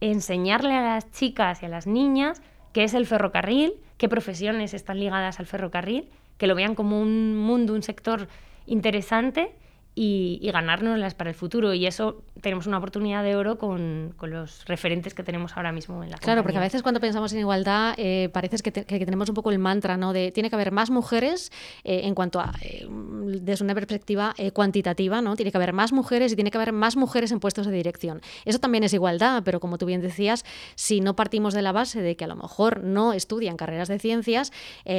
enseñarle 0.00 0.72
a 0.72 0.80
las 0.80 1.12
chicas 1.12 1.62
y 1.62 1.66
a 1.66 1.68
las 1.68 1.86
niñas 1.86 2.40
qué 2.72 2.84
es 2.84 2.94
el 2.94 3.04
ferrocarril, 3.04 3.74
qué 3.98 4.08
profesiones 4.08 4.72
están 4.72 4.98
ligadas 4.98 5.38
al 5.38 5.44
ferrocarril, 5.44 6.08
que 6.38 6.46
lo 6.46 6.54
vean 6.54 6.74
como 6.74 6.98
un 6.98 7.36
mundo, 7.36 7.74
un 7.74 7.82
sector 7.82 8.26
interesante 8.64 9.54
y, 9.96 10.38
y 10.40 10.50
ganárnoslas 10.52 11.14
para 11.14 11.30
el 11.30 11.34
futuro. 11.34 11.74
Y 11.74 11.86
eso 11.86 12.22
tenemos 12.40 12.68
una 12.68 12.78
oportunidad 12.78 13.24
de 13.24 13.34
oro 13.34 13.58
con, 13.58 14.14
con 14.16 14.30
los 14.30 14.64
referentes 14.66 15.14
que 15.14 15.24
tenemos 15.24 15.56
ahora 15.56 15.72
mismo 15.72 16.04
en 16.04 16.10
la 16.10 16.18
Claro, 16.18 16.42
porque 16.44 16.58
a 16.58 16.60
veces 16.60 16.82
cuando 16.82 17.00
pensamos 17.00 17.32
en 17.32 17.40
igualdad 17.40 17.94
eh, 17.96 18.28
parece 18.32 18.58
que, 18.58 18.70
te- 18.70 18.84
que 18.84 19.04
tenemos 19.04 19.28
un 19.28 19.34
poco 19.34 19.50
el 19.50 19.58
mantra, 19.58 19.96
¿no? 19.96 20.12
De 20.12 20.30
tiene 20.30 20.50
que 20.50 20.54
haber 20.54 20.70
más 20.70 20.90
mujeres 20.90 21.50
eh, 21.82 22.02
en 22.04 22.14
cuanto 22.14 22.38
a 22.38 22.52
eh, 22.62 22.86
desde 22.88 23.64
una 23.64 23.74
perspectiva 23.74 24.34
eh, 24.36 24.50
cuantitativa, 24.52 25.22
¿no? 25.22 25.34
Tiene 25.34 25.50
que 25.50 25.56
haber 25.58 25.72
más 25.72 25.92
mujeres 25.92 26.30
y 26.32 26.34
tiene 26.36 26.50
que 26.50 26.58
haber 26.58 26.72
más 26.72 26.96
mujeres 26.96 27.32
en 27.32 27.40
puestos 27.40 27.66
de 27.66 27.72
dirección. 27.72 28.20
Eso 28.44 28.58
también 28.58 28.84
es 28.84 28.92
igualdad, 28.92 29.42
pero 29.44 29.60
como 29.60 29.78
tú 29.78 29.86
bien 29.86 30.02
decías, 30.02 30.44
si 30.74 31.00
no 31.00 31.16
partimos 31.16 31.54
de 31.54 31.62
la 31.62 31.72
base 31.72 32.02
de 32.02 32.16
que 32.16 32.24
a 32.24 32.28
lo 32.28 32.36
mejor 32.36 32.84
no 32.84 33.14
estudian 33.14 33.56
carreras 33.56 33.88
de 33.88 33.98
ciencias, 33.98 34.52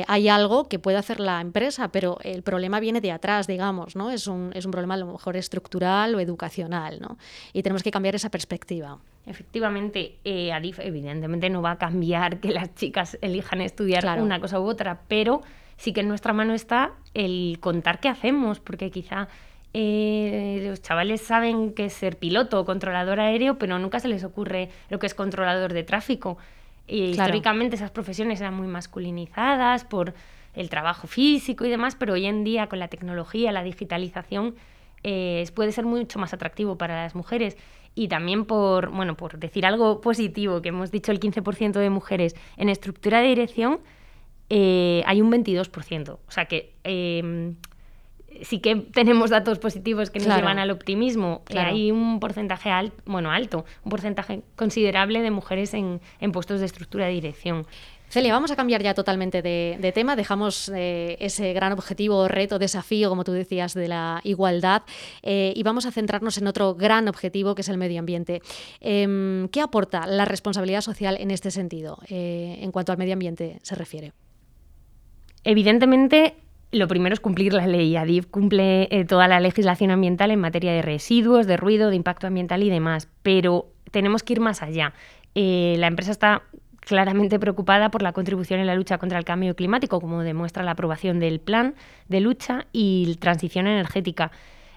hay 0.08 0.28
algo 0.28 0.68
que 0.68 0.80
puede 0.80 0.98
hacer 0.98 1.20
la 1.20 1.40
empresa, 1.40 1.90
pero 1.92 2.18
el 2.24 2.42
problema 2.42 2.80
viene 2.80 3.00
de 3.02 3.12
atrás, 3.12 3.46
digamos, 3.46 3.96
¿no? 3.96 4.10
Es 4.10 4.26
un, 4.28 4.52
es 4.56 4.66
un 4.66 4.72
problema 4.72 4.87
a 4.94 4.98
lo 4.98 5.06
mejor 5.12 5.36
estructural 5.38 6.16
o 6.16 6.20
educacional, 6.20 7.00
¿no? 7.02 7.18
Y 7.54 7.64
tenemos 7.64 7.84
que 7.84 7.92
cambiar 7.92 8.16
esa 8.16 8.30
perspectiva. 8.30 8.98
Efectivamente, 9.26 10.16
eh, 10.24 10.52
Adif 10.54 10.80
evidentemente 10.80 11.50
no 11.50 11.62
va 11.62 11.72
a 11.72 11.78
cambiar 11.78 12.40
que 12.40 12.52
las 12.52 12.74
chicas 12.76 13.18
elijan 13.22 13.62
estudiar 13.62 14.02
Claro. 14.02 14.24
una 14.24 14.40
cosa 14.40 14.60
u 14.60 14.64
otra, 14.66 15.02
pero 15.08 15.42
sí 15.76 15.94
que 15.94 16.00
en 16.02 16.08
nuestra 16.08 16.34
mano 16.34 16.54
está 16.54 16.92
el 17.14 17.58
contar 17.60 18.00
qué 18.00 18.10
hacemos, 18.10 18.60
porque 18.60 18.90
quizá 18.90 19.28
eh, 19.74 20.66
los 20.70 20.82
chavales 20.82 21.22
saben 21.22 21.74
que 21.74 21.86
es 21.86 21.94
ser 21.94 22.18
piloto 22.18 22.60
o 22.60 22.66
controlador 22.66 23.20
aéreo, 23.20 23.58
pero 23.58 23.78
nunca 23.78 24.00
se 24.00 24.08
les 24.08 24.24
ocurre 24.24 24.70
lo 24.90 24.98
que 24.98 25.06
es 25.08 25.14
controlador 25.14 25.74
de 25.74 25.84
tráfico. 25.84 26.38
Y 26.88 27.12
Claro. 27.14 27.30
históricamente 27.30 27.76
esas 27.76 27.92
profesiones 27.92 28.40
eran 28.40 28.54
muy 28.56 28.68
masculinizadas 28.68 29.84
por 29.84 30.14
el 30.56 30.70
trabajo 30.70 31.06
físico 31.06 31.66
y 31.66 31.70
demás, 31.70 31.96
pero 31.96 32.14
hoy 32.14 32.26
en 32.26 32.44
día 32.44 32.68
con 32.68 32.80
la 32.80 32.88
tecnología, 32.88 33.52
la 33.52 33.62
digitalización, 33.62 34.56
eh, 35.04 35.46
puede 35.56 35.72
ser 35.72 35.86
mucho 35.86 36.20
más 36.20 36.34
atractivo 36.34 36.78
para 36.78 37.04
las 37.04 37.16
mujeres. 37.16 37.58
Y 37.96 38.08
también 38.10 38.46
por, 38.46 38.90
bueno, 38.92 39.16
por 39.18 39.40
decir 39.40 39.66
algo 39.66 40.02
positivo, 40.02 40.62
que 40.62 40.70
hemos 40.70 40.92
dicho 40.92 41.12
el 41.12 41.20
15% 41.20 41.72
de 41.80 41.90
mujeres 41.90 42.36
en 42.58 42.70
estructura 42.70 43.22
de 43.22 43.28
dirección, 43.30 43.80
eh, 44.50 45.02
hay 45.08 45.22
un 45.22 45.32
22%. 45.32 46.10
O 46.28 46.32
sea 46.32 46.46
que 46.46 46.74
eh, 46.84 47.54
sí 48.44 48.60
que 48.60 48.76
tenemos 48.76 49.32
datos 49.32 49.58
positivos 49.58 50.12
que 50.12 50.20
nos 50.20 50.28
Claro. 50.28 50.42
llevan 50.42 50.60
al 50.60 50.70
optimismo. 50.70 51.42
Eh, 51.48 51.54
Claro. 51.54 51.70
hay 51.72 51.92
un 51.92 52.20
porcentaje 52.20 52.70
al- 52.70 52.94
bueno, 53.06 53.32
alto, 53.32 53.66
un 53.84 53.90
porcentaje 53.90 54.42
considerable 54.56 55.22
de 55.22 55.32
mujeres 55.32 55.74
en, 55.74 56.00
en 56.20 56.32
puestos 56.32 56.60
de 56.60 56.68
estructura 56.68 57.08
de 57.08 57.14
dirección. 57.14 57.66
Celia, 58.10 58.32
vamos 58.32 58.52
a 58.52 58.56
cambiar 58.56 58.82
ya 58.82 58.94
totalmente 58.94 59.42
de, 59.42 59.92
tema. 59.94 60.16
Dejamos 60.16 60.72
eh, 60.74 61.18
ese 61.20 61.52
gran 61.52 61.74
objetivo, 61.74 62.30
reto, 62.30 62.58
desafío, 62.58 63.10
como 63.10 63.26
tú 63.26 63.34
decías, 63.34 63.74
de 63.74 63.90
la 63.90 64.22
igualdad 64.24 64.84
eh, 65.24 65.52
y 65.56 65.64
vamos 65.64 65.86
a 65.86 65.92
centrarnos 65.92 66.38
en 66.38 66.48
otro 66.48 66.76
gran 66.76 67.10
objetivo 67.10 67.54
que 67.54 67.62
es 67.62 67.70
el 67.70 67.78
medio 67.78 68.00
ambiente. 68.00 68.42
Em, 68.80 69.50
¿Qué 69.50 69.60
aporta 69.60 70.08
la 70.08 70.24
responsabilidad 70.24 70.82
social 70.82 71.18
en 71.20 71.32
este 71.32 71.52
sentido, 71.52 72.00
eh, 72.08 72.60
en 72.62 72.72
cuanto 72.72 72.94
al 72.94 72.98
medio 72.98 73.12
ambiente 73.12 73.60
se 73.62 73.76
refiere? 73.76 74.14
Evidentemente, 75.44 76.36
lo 76.72 76.88
primero 76.88 77.14
es 77.14 77.20
cumplir 77.20 77.52
la 77.52 77.68
ley. 77.68 77.98
ADIF 77.98 78.28
cumple 78.28 78.88
toda 79.10 79.28
la 79.28 79.42
legislación 79.42 79.92
ambiental 79.92 80.32
en 80.32 80.40
materia 80.40 80.72
de 80.72 80.82
residuos, 80.82 81.46
de 81.46 81.58
ruido, 81.58 81.90
de 81.90 81.98
impacto 81.98 82.28
ambiental 82.28 82.64
y 82.64 82.70
demás, 82.70 83.10
pero 83.22 83.68
tenemos 83.92 84.24
que 84.24 84.34
ir 84.34 84.40
más 84.40 84.62
allá. 84.62 84.94
La 85.36 85.88
empresa 85.88 86.12
está 86.12 86.44
claramente 86.88 87.38
preocupada 87.38 87.92
por 87.92 88.02
la 88.02 88.14
contribución 88.14 88.62
en 88.62 88.66
la 88.66 88.74
lucha 88.74 88.98
contra 88.98 89.20
el 89.20 89.26
cambio 89.26 89.56
climático, 89.56 90.00
como 90.00 90.24
demuestra 90.24 90.64
la 90.64 90.72
aprobación 90.72 91.20
del 91.20 91.42
plan 91.42 91.76
de 92.08 92.22
lucha 92.22 92.66
y 92.72 93.18
transición 93.20 93.68
energética. 93.68 94.32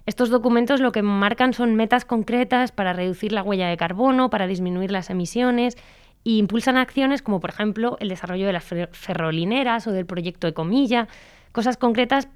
Estos 0.06 0.28
documentos 0.28 0.80
lo 0.80 0.90
que 0.90 1.02
marcan 1.02 1.52
son 1.52 1.76
metas 1.76 2.04
concretas 2.04 2.72
para 2.72 2.92
reducir 2.92 3.32
la 3.32 3.44
huella 3.44 3.68
de 3.68 3.76
carbono, 3.76 4.28
para 4.28 4.48
disminuir 4.48 4.90
las 4.90 5.08
emisiones 5.08 5.76
e 6.24 6.30
impulsan 6.30 6.76
acciones 6.76 7.22
como, 7.22 7.38
por 7.38 7.50
ejemplo, 7.50 7.96
el 8.00 8.08
desarrollo 8.08 8.46
de 8.46 8.54
las 8.54 8.68
fer- 8.68 8.88
ferrolineras 8.90 9.86
o 9.86 9.92
del 9.92 10.04
proyecto 10.04 10.48
Ecomilla, 10.48 11.06
cosas 11.52 11.76
concretas 11.76 12.28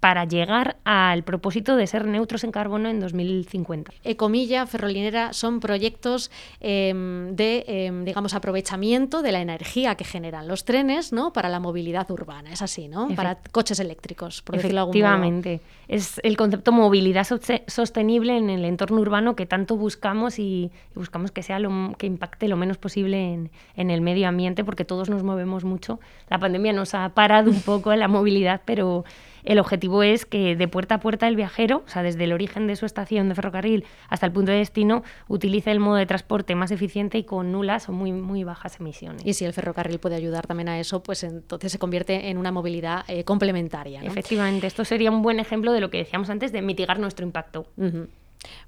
para 0.00 0.24
llegar 0.24 0.78
al 0.84 1.22
propósito 1.24 1.76
de 1.76 1.86
ser 1.86 2.06
neutros 2.06 2.42
en 2.44 2.52
carbono 2.52 2.88
en 2.88 3.00
2050. 3.00 3.92
Ecomilla, 4.02 4.66
Ferrolinera 4.66 5.34
son 5.34 5.60
proyectos 5.60 6.30
em, 6.60 7.36
de, 7.36 7.64
em, 7.68 8.04
digamos, 8.04 8.32
aprovechamiento 8.34 9.20
de 9.22 9.32
la 9.32 9.40
energía 9.42 9.94
que 9.96 10.04
generan 10.04 10.48
los 10.48 10.64
trenes, 10.64 11.12
¿no? 11.12 11.32
Para 11.34 11.48
la 11.50 11.60
movilidad 11.60 12.10
urbana, 12.10 12.50
es 12.52 12.62
así, 12.62 12.88
¿no? 12.88 13.08
Efect- 13.08 13.16
Para 13.16 13.38
coches 13.52 13.78
eléctricos, 13.80 14.40
por 14.42 14.56
decirlo 14.56 14.74
de 14.76 14.78
algún 14.80 14.92
modo. 14.94 14.98
Efectivamente. 15.10 15.60
Es 15.88 16.20
el 16.24 16.36
concepto 16.36 16.72
movilidad 16.72 17.24
soste- 17.26 17.64
sostenible 17.66 18.36
en 18.36 18.48
el 18.48 18.64
entorno 18.64 19.00
urbano 19.00 19.36
que 19.36 19.44
tanto 19.44 19.76
buscamos 19.76 20.38
y, 20.38 20.70
y 20.94 20.94
buscamos 20.94 21.30
que 21.30 21.42
sea 21.42 21.58
lo, 21.58 21.92
que 21.98 22.06
impacte 22.06 22.48
lo 22.48 22.56
menos 22.56 22.78
posible 22.78 23.32
en, 23.34 23.50
en 23.76 23.90
el 23.90 24.00
medio 24.00 24.28
ambiente, 24.28 24.64
porque 24.64 24.84
todos 24.84 25.10
nos 25.10 25.22
movemos 25.24 25.64
mucho. 25.64 26.00
La 26.30 26.38
pandemia 26.38 26.72
nos 26.72 26.94
ha 26.94 27.08
parado 27.10 27.50
un 27.50 27.60
poco 27.60 27.94
la 27.94 28.08
movilidad, 28.08 28.62
pero 28.64 29.04
el 29.44 29.58
objetivo 29.58 30.02
es 30.02 30.26
que 30.26 30.56
de 30.56 30.68
puerta 30.68 30.96
a 30.96 31.00
puerta 31.00 31.28
el 31.28 31.36
viajero, 31.36 31.82
o 31.86 31.88
sea, 31.88 32.02
desde 32.02 32.24
el 32.24 32.32
origen 32.32 32.66
de 32.66 32.76
su 32.76 32.86
estación 32.86 33.28
de 33.28 33.34
ferrocarril 33.34 33.84
hasta 34.08 34.26
el 34.26 34.32
punto 34.32 34.52
de 34.52 34.58
destino, 34.58 35.02
utilice 35.28 35.70
el 35.70 35.80
modo 35.80 35.96
de 35.96 36.06
transporte 36.06 36.54
más 36.54 36.70
eficiente 36.70 37.18
y 37.18 37.24
con 37.24 37.52
nulas 37.52 37.88
o 37.88 37.92
muy, 37.92 38.12
muy 38.12 38.44
bajas 38.44 38.80
emisiones. 38.80 39.24
Y 39.24 39.34
si 39.34 39.44
el 39.44 39.52
ferrocarril 39.52 39.98
puede 39.98 40.16
ayudar 40.16 40.46
también 40.46 40.68
a 40.68 40.78
eso, 40.78 41.02
pues 41.02 41.22
entonces 41.24 41.72
se 41.72 41.78
convierte 41.78 42.30
en 42.30 42.38
una 42.38 42.52
movilidad 42.52 43.04
eh, 43.08 43.24
complementaria. 43.24 44.02
¿no? 44.02 44.08
Efectivamente, 44.08 44.66
esto 44.66 44.84
sería 44.84 45.10
un 45.10 45.22
buen 45.22 45.40
ejemplo 45.40 45.72
de 45.72 45.80
lo 45.80 45.90
que 45.90 45.98
decíamos 45.98 46.30
antes 46.30 46.52
de 46.52 46.62
mitigar 46.62 46.98
nuestro 46.98 47.24
impacto. 47.24 47.66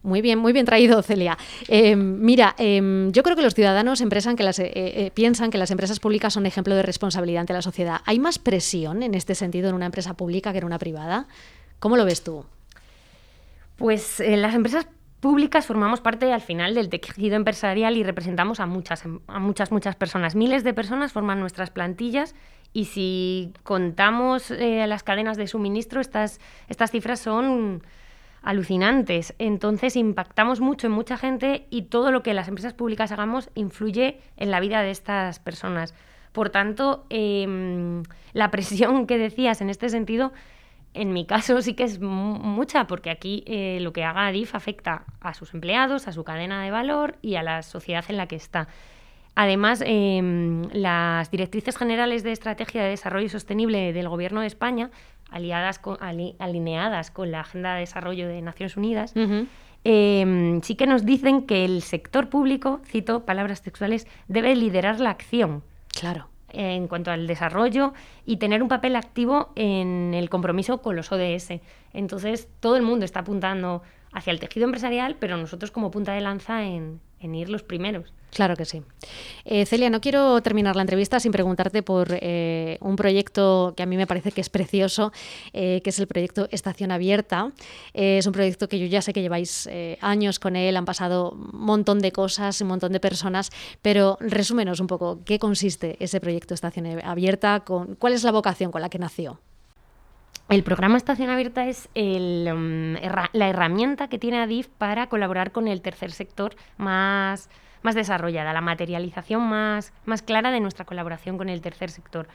Muy 0.03 0.21
bien, 0.21 0.39
muy 0.39 0.53
bien 0.53 0.67
traído, 0.67 1.01
Celia. 1.03 1.39
Eh, 1.69 1.97
mira, 1.97 2.55
eh, 2.59 3.09
yo 3.11 3.23
creo 3.23 3.37
que 3.37 3.43
los 3.43 3.55
ciudadanos 3.55 4.01
eh, 4.01 4.73
eh, 4.75 5.11
piensan 5.15 5.51
que 5.51 5.59
las 5.59 5.71
empresas 5.71 6.01
públicas 6.01 6.33
son 6.35 6.45
ejemplo 6.47 6.75
de 6.75 6.83
responsabilidad 6.83 7.41
ante 7.41 7.53
la 7.53 7.63
sociedad. 7.63 8.01
¿Hay 8.05 8.19
más 8.19 8.39
presión 8.39 9.03
en 9.03 9.15
este 9.15 9.35
sentido 9.35 9.69
en 9.69 9.75
una 9.75 9.87
empresa 9.87 10.15
pública 10.15 10.53
que 10.53 10.59
en 10.59 10.65
una 10.65 10.79
privada? 10.79 11.27
¿Cómo 11.79 11.97
lo 11.97 12.05
ves 12.05 12.23
tú? 12.23 12.45
Pues 13.77 14.21
eh, 14.21 14.37
las 14.37 14.55
empresas 14.55 14.87
públicas 15.21 15.67
formamos 15.67 16.01
parte 16.01 16.33
al 16.33 16.41
final 16.41 16.75
del 16.75 16.89
tejido 16.89 17.37
empresarial 17.37 17.97
y 17.97 18.03
representamos 18.03 18.61
a 18.61 18.67
muchas, 18.67 19.05
em- 19.05 19.21
a 19.29 19.39
muchas, 19.39 19.71
muchas 19.73 19.97
personas. 19.97 20.35
Miles 20.35 20.65
de 20.65 20.75
personas 20.75 21.13
forman 21.13 21.41
nuestras 21.41 21.71
plantillas 21.71 22.35
y 22.73 22.87
si 22.87 23.53
contamos 23.63 24.51
las 24.51 25.03
cadenas 25.03 25.37
de 25.37 25.47
suministro, 25.47 26.01
estas 26.01 26.39
cifras 26.91 27.21
son 27.21 27.83
alucinantes. 28.43 29.35
Entonces 29.39 29.97
impactamos 29.97 30.61
mucho 30.61 30.87
en 30.87 30.93
mucha 30.93 31.17
gente 31.17 31.67
y 31.71 31.83
todo 31.83 32.11
lo 32.11 32.23
que 32.23 32.35
las 32.35 32.49
empresas 32.49 32.75
públicas 32.75 33.13
hagamos 33.13 33.51
influye 33.55 34.21
en 34.37 34.51
la 34.51 34.61
vida 34.61 34.83
de 34.83 34.91
estas 34.91 35.39
personas. 35.39 35.95
Por 36.33 36.51
tanto, 36.51 37.05
em, 37.11 38.03
la 38.33 38.51
presión 38.51 39.07
que 39.07 39.19
decías 39.19 39.61
en 39.61 39.71
este 39.71 39.89
sentido, 39.89 40.33
en 40.95 41.13
mi 41.13 41.25
caso 41.25 41.61
sí 41.63 41.75
que 41.75 41.85
es 41.85 42.01
mu- 42.01 42.39
mucha, 42.39 42.87
porque 42.87 43.11
aquí 43.11 43.45
eh, 43.47 43.79
lo 43.81 43.93
que 43.93 44.05
haga 44.05 44.27
ADIF 44.27 44.55
afecta 44.55 45.05
a 45.21 45.35
sus 45.35 45.55
empleados, 45.55 46.07
a 46.09 46.13
su 46.13 46.23
cadena 46.25 46.63
de 46.63 46.71
valor 46.71 47.17
y 47.23 47.37
a 47.37 47.43
la 47.43 47.63
sociedad 47.63 48.05
en 48.09 48.17
la 48.17 48.27
que 48.27 48.37
está. 48.37 48.69
Además, 49.35 49.83
em, 49.87 50.63
las 50.73 51.31
directrices 51.31 51.79
generales 51.79 52.23
de 52.23 52.33
estrategia 52.33 52.83
de 52.83 52.91
desarrollo 52.91 53.31
sostenible 53.31 53.95
del 53.95 54.09
Gobierno 54.11 54.43
de 54.43 54.47
España, 54.47 54.91
aliadas 55.33 55.79
con- 55.79 55.97
ali- 56.01 56.37
alineadas 56.39 57.11
con 57.11 57.31
la 57.31 57.41
Agenda 57.41 57.75
de 57.75 57.81
Desarrollo 57.81 58.29
de 58.29 58.41
Naciones 58.43 58.77
Unidas, 58.77 59.13
em, 59.85 60.61
sí 60.63 60.75
que 60.77 60.87
nos 60.87 61.05
dicen 61.05 61.43
que 61.47 61.65
el 61.65 61.83
sector 61.83 62.29
público, 62.29 62.81
cito 62.85 63.25
palabras 63.25 63.63
textuales, 63.63 64.07
debe 64.29 64.55
liderar 64.55 65.01
la 65.01 65.11
acción. 65.11 65.63
Claro 65.99 66.29
en 66.55 66.87
cuanto 66.87 67.11
al 67.11 67.27
desarrollo 67.27 67.95
y 68.27 68.37
tener 68.37 68.63
un 68.63 68.69
papel 68.69 68.95
activo 68.95 69.53
en 69.57 70.13
el 70.13 70.29
compromiso 70.29 70.83
con 70.83 70.97
los 70.97 71.11
ODS. 71.11 71.63
Entonces, 71.95 72.47
todo 72.61 72.77
el 72.77 72.83
mundo 72.83 73.07
está 73.07 73.21
apuntando 73.21 73.81
hacia 74.13 74.33
el 74.33 74.39
tejido 74.39 74.67
empresarial, 74.67 75.17
pero 75.19 75.39
nosotros 75.39 75.71
como 75.71 75.91
punta 75.91 76.13
de 76.13 76.21
lanza 76.21 76.63
en, 76.65 77.01
en 77.23 77.35
ir 77.35 77.49
los 77.49 77.63
primeros. 77.63 78.13
Claro 78.33 78.57
que 78.57 78.65
sí. 78.65 78.83
Eh, 79.45 79.67
Celia, 79.67 79.91
no 79.91 80.01
quiero 80.01 80.41
terminar 80.41 80.75
la 80.75 80.83
entrevista 80.83 81.21
sin 81.21 81.33
preguntarte 81.33 81.83
por 81.83 82.09
eh, 82.13 82.79
un 82.81 82.97
proyecto 82.97 83.75
que 83.77 83.83
a 83.83 83.87
mí 83.87 83.99
me 83.99 84.07
parece 84.07 84.33
que 84.33 84.41
es 84.41 84.49
precioso, 84.49 85.13
eh, 85.53 85.83
que 85.85 85.91
es 85.91 85.99
el 85.99 86.07
proyecto 86.07 86.49
Estación 86.51 86.93
Abierta. 86.93 87.53
es 87.93 88.27
un 88.27 88.33
proyecto 88.33 88.69
que 88.69 88.79
yo 88.79 88.87
ya 88.87 89.03
sé 89.03 89.13
que 89.13 89.21
lleváis 89.21 89.69
años 90.01 90.39
con 90.39 90.57
él, 90.57 90.77
han 90.77 90.87
pasado 90.87 91.33
un 91.33 91.61
montón 91.61 91.99
de 91.99 92.11
cosas, 92.11 92.61
un 92.63 92.69
montón 92.69 92.93
de 92.93 93.01
personas, 93.01 93.51
pero 93.83 94.17
resúmenos 94.21 94.81
un 94.81 94.87
poco, 94.87 95.21
¿qué 95.25 95.39
consiste 95.39 95.97
ese 96.01 96.21
proyecto 96.21 96.55
Estación 96.55 96.87
Abierta? 97.05 97.63
¿Cuál 97.99 98.15
es 98.15 98.25
la 98.25 98.33
vocación 98.33 98.73
con 98.73 98.81
la 98.81 98.89
que 98.89 98.99
nació? 98.99 99.41
El 100.49 100.65
programa 100.65 100.97
Estación 100.97 101.31
Abierta 101.31 101.67
es 101.67 101.89
mm, 101.95 102.95
la 103.33 103.49
herramienta 103.49 104.09
que 104.09 104.19
tiene 104.19 104.41
ADIF 104.41 104.69
para 104.69 105.09
colaborar 105.09 105.53
con 105.53 105.69
el 105.69 105.81
tercer 105.81 106.13
sector 106.13 106.55
más 106.77 107.49
más 107.83 107.95
desarrollada, 107.95 108.53
la 108.53 108.61
materialización 108.61 109.43
más, 109.43 109.93
más 110.07 110.23
clara 110.23 110.51
de 110.51 110.61
nuestra 110.61 110.85
colaboración 110.85 111.37
con 111.37 111.49
el 111.49 111.61
tercer 111.61 111.91
sector. 111.91 112.29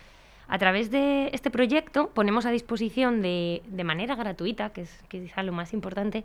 A 0.47 0.57
través 0.59 0.91
de 0.91 1.29
este 1.33 1.49
proyecto 1.49 2.09
ponemos 2.13 2.45
a 2.45 2.51
disposición 2.51 3.21
de, 3.21 3.63
de 3.67 3.83
manera 3.83 4.15
gratuita, 4.15 4.69
que 4.69 4.81
es 4.81 5.03
quizá 5.09 5.43
lo 5.43 5.51
más 5.51 5.73
importante, 5.73 6.23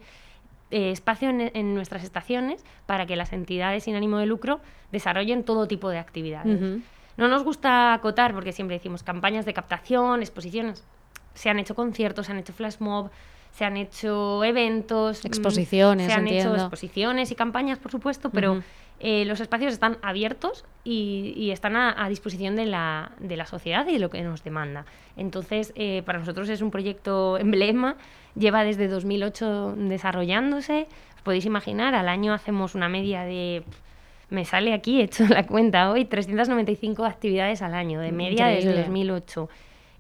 eh, 0.71 0.91
espacio 0.91 1.29
en, 1.31 1.75
nuestras 1.75 2.05
estaciones 2.05 2.65
para 2.87 3.05
que 3.07 3.17
las 3.17 3.33
entidades 3.33 3.85
sin 3.85 3.97
ánimo 3.97 4.19
de 4.19 4.27
lucro 4.27 4.61
desarrollen 4.91 5.45
todo 5.45 5.67
tipo 5.67 5.91
de 5.91 5.99
actividades. 5.99 6.81
No 7.17 7.29
nos 7.29 7.45
gusta 7.45 7.93
acotar 7.93 8.33
porque 8.33 8.53
siempre 8.53 8.77
decimos 8.77 9.03
campañas 9.03 9.45
de 9.45 9.53
captación, 9.53 10.21
exposiciones. 10.21 10.85
Se 11.35 11.51
han 11.51 11.59
hecho 11.59 11.75
conciertos, 11.75 12.27
se 12.27 12.33
han 12.33 12.39
hecho 12.39 12.53
flash 12.53 12.77
mob, 12.79 13.11
se 13.53 13.65
han 13.65 13.77
hecho 13.77 14.43
eventos, 14.45 15.25
mm, 15.25 15.27
exposiciones, 15.27 16.07
se 16.07 16.13
han 16.13 16.27
hecho 16.27 16.55
exposiciones 16.55 17.31
y 17.31 17.35
campañas, 17.35 17.79
por 17.79 17.91
supuesto, 17.91 18.31
pero 18.31 18.63
eh, 19.01 19.25
los 19.25 19.41
espacios 19.41 19.73
están 19.73 19.99
abiertos 20.01 20.65
y, 20.85 21.51
están 21.51 21.77
a, 21.77 22.09
disposición 22.09 22.57
de 22.57 22.67
la, 22.67 23.13
de 23.19 23.37
la, 23.37 23.47
sociedad 23.47 23.87
y 23.87 23.93
de 23.95 23.99
lo 23.99 24.11
que 24.11 24.23
nos 24.23 24.43
demanda. 24.43 24.87
Entonces, 25.17 25.73
eh, 25.77 26.03
para 26.07 26.19
nosotros 26.19 26.49
es 26.49 26.63
un 26.63 26.71
proyecto 26.71 27.37
emblema, 27.37 27.97
lleva 28.35 28.65
desde 28.65 28.89
2008 28.89 29.75
desarrollándose. 29.77 30.87
Os 31.17 31.23
podéis 31.23 31.45
imaginar, 31.45 31.95
al 31.95 32.09
año 32.09 32.33
hacemos 32.33 32.75
una 32.75 32.89
media 32.89 33.23
de 33.25 33.65
me 34.31 34.47
sale 34.47 34.73
aquí, 34.73 35.01
he 35.01 35.05
hecho 35.05 35.27
la 35.29 35.47
cuenta 35.47 35.91
hoy, 35.91 36.07
395 36.07 37.05
actividades 37.05 37.61
al 37.61 37.75
año, 37.75 38.01
de 38.01 38.13
media 38.13 38.47
desde 38.47 38.75
2008. 38.83 39.49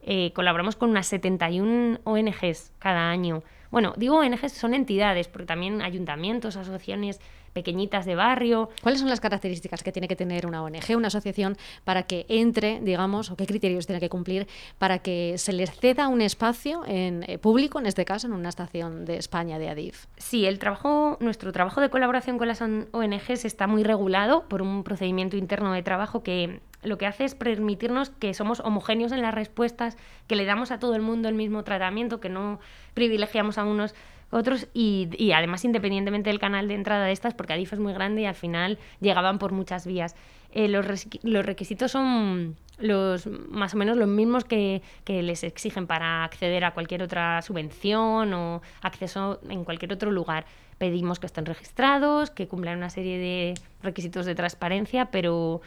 Eh, 0.03 0.33
colaboramos 0.35 0.77
con 0.77 0.91
unas 0.91 1.07
71 1.07 2.01
ONGs 2.05 2.73
cada 2.79 3.11
año. 3.11 3.43
Bueno, 3.71 3.95
digo 3.97 4.19
ONGs 4.19 4.53
son 4.53 4.75
entidades, 4.75 5.29
porque 5.29 5.47
también 5.47 5.81
ayuntamientos, 5.81 6.57
asociaciones 6.57 7.21
pequeñitas 7.53 8.05
de 8.05 8.15
barrio. 8.15 8.71
¿Cuáles 8.83 9.01
son 9.01 9.09
las 9.09 9.21
características 9.21 9.83
que 9.83 9.93
tiene 9.93 10.09
que 10.09 10.17
tener 10.17 10.47
una 10.47 10.63
ONG, 10.63 10.97
una 10.97 11.09
asociación, 11.09 11.57
para 11.85 12.03
que 12.05 12.27
entre, 12.29 12.81
digamos, 12.81 13.31
o 13.31 13.37
qué 13.37 13.47
criterios 13.47 13.87
tiene 13.87 14.01
que 14.01 14.09
cumplir 14.09 14.47
para 14.79 14.99
que 14.99 15.39
se 15.39 15.53
les 15.53 15.71
ceda 15.71 16.09
un 16.09 16.21
espacio 16.21 16.83
en 16.87 17.25
eh, 17.29 17.39
público, 17.39 17.79
en 17.79 17.87
este 17.87 18.05
caso, 18.05 18.27
en 18.27 18.33
una 18.33 18.49
estación 18.49 19.05
de 19.05 19.17
España 19.17 19.59
de 19.59 19.69
ADIF? 19.69 20.07
Sí, 20.17 20.47
el 20.47 20.59
trabajo, 20.59 21.17
nuestro 21.21 21.53
trabajo 21.53 21.81
de 21.81 21.91
colaboración 21.91 22.39
con 22.39 22.49
las 22.49 22.61
ONGs 22.61 23.45
está 23.45 23.67
muy 23.67 23.85
regulado 23.85 24.49
por 24.49 24.63
un 24.63 24.85
procedimiento 24.85 25.37
interno 25.37 25.73
de 25.73 25.83
trabajo 25.83 26.23
que 26.23 26.61
lo 26.83 26.99
que 26.99 27.07
hace 27.07 27.25
es 27.25 27.35
permitirnos 27.35 28.11
que 28.11 28.35
somos 28.35 28.61
homogéneos 28.61 29.13
en 29.13 29.23
las 29.23 29.35
respuestas, 29.35 29.97
que 30.27 30.37
le 30.37 30.45
damos 30.45 30.71
a 30.71 30.79
todo 30.79 30.95
el 30.97 31.03
mundo 31.03 31.29
el 31.29 31.35
mismo 31.35 31.63
tratamiento, 31.65 32.21
que 32.21 32.29
no 32.29 32.61
privilegiamos 32.95 33.59
a 33.59 33.65
unos 33.65 33.95
otros 34.33 34.67
y, 34.73 35.33
además 35.33 35.65
independientemente 35.65 36.31
del 36.31 36.39
canal 36.39 36.67
de 36.67 36.75
entrada 36.75 37.05
de 37.05 37.13
estas, 37.13 37.35
porque 37.35 37.53
Adif 37.53 37.73
es 37.75 37.79
muy 37.79 37.93
grande 37.93 38.23
y 38.23 38.25
al 38.25 38.35
final 38.35 38.79
llegaban 39.01 39.39
por 39.39 39.53
muchas 39.53 39.87
vías. 39.87 40.17
Eh, 40.53 40.69
los, 40.69 40.87
los, 41.23 41.47
requisitos 41.47 41.93
son 41.93 42.57
los 42.79 43.27
más 43.27 43.75
o 43.75 43.77
menos 43.77 43.97
los 43.97 44.09
mismos 44.09 44.45
que, 44.45 44.83
que, 45.05 45.23
les 45.23 45.45
exigen 45.45 45.87
para 45.87 46.25
acceder 46.25 46.65
a 46.65 46.73
cualquier 46.73 47.03
otra 47.03 47.41
subvención 47.43 48.33
o 48.35 48.63
acceso 48.81 49.39
en 49.49 49.65
cualquier 49.65 49.93
otro 49.93 50.11
lugar. 50.11 50.47
Pedimos 50.79 51.21
que 51.21 51.27
estén 51.27 51.47
registrados, 51.47 52.31
que 52.31 52.49
cumplan 52.49 52.79
una 52.79 52.91
serie 52.91 53.19
de 53.19 53.55
requisitos 53.83 54.27
de 54.27 54.35
transparencia, 54.35 55.07
pero 55.07 55.61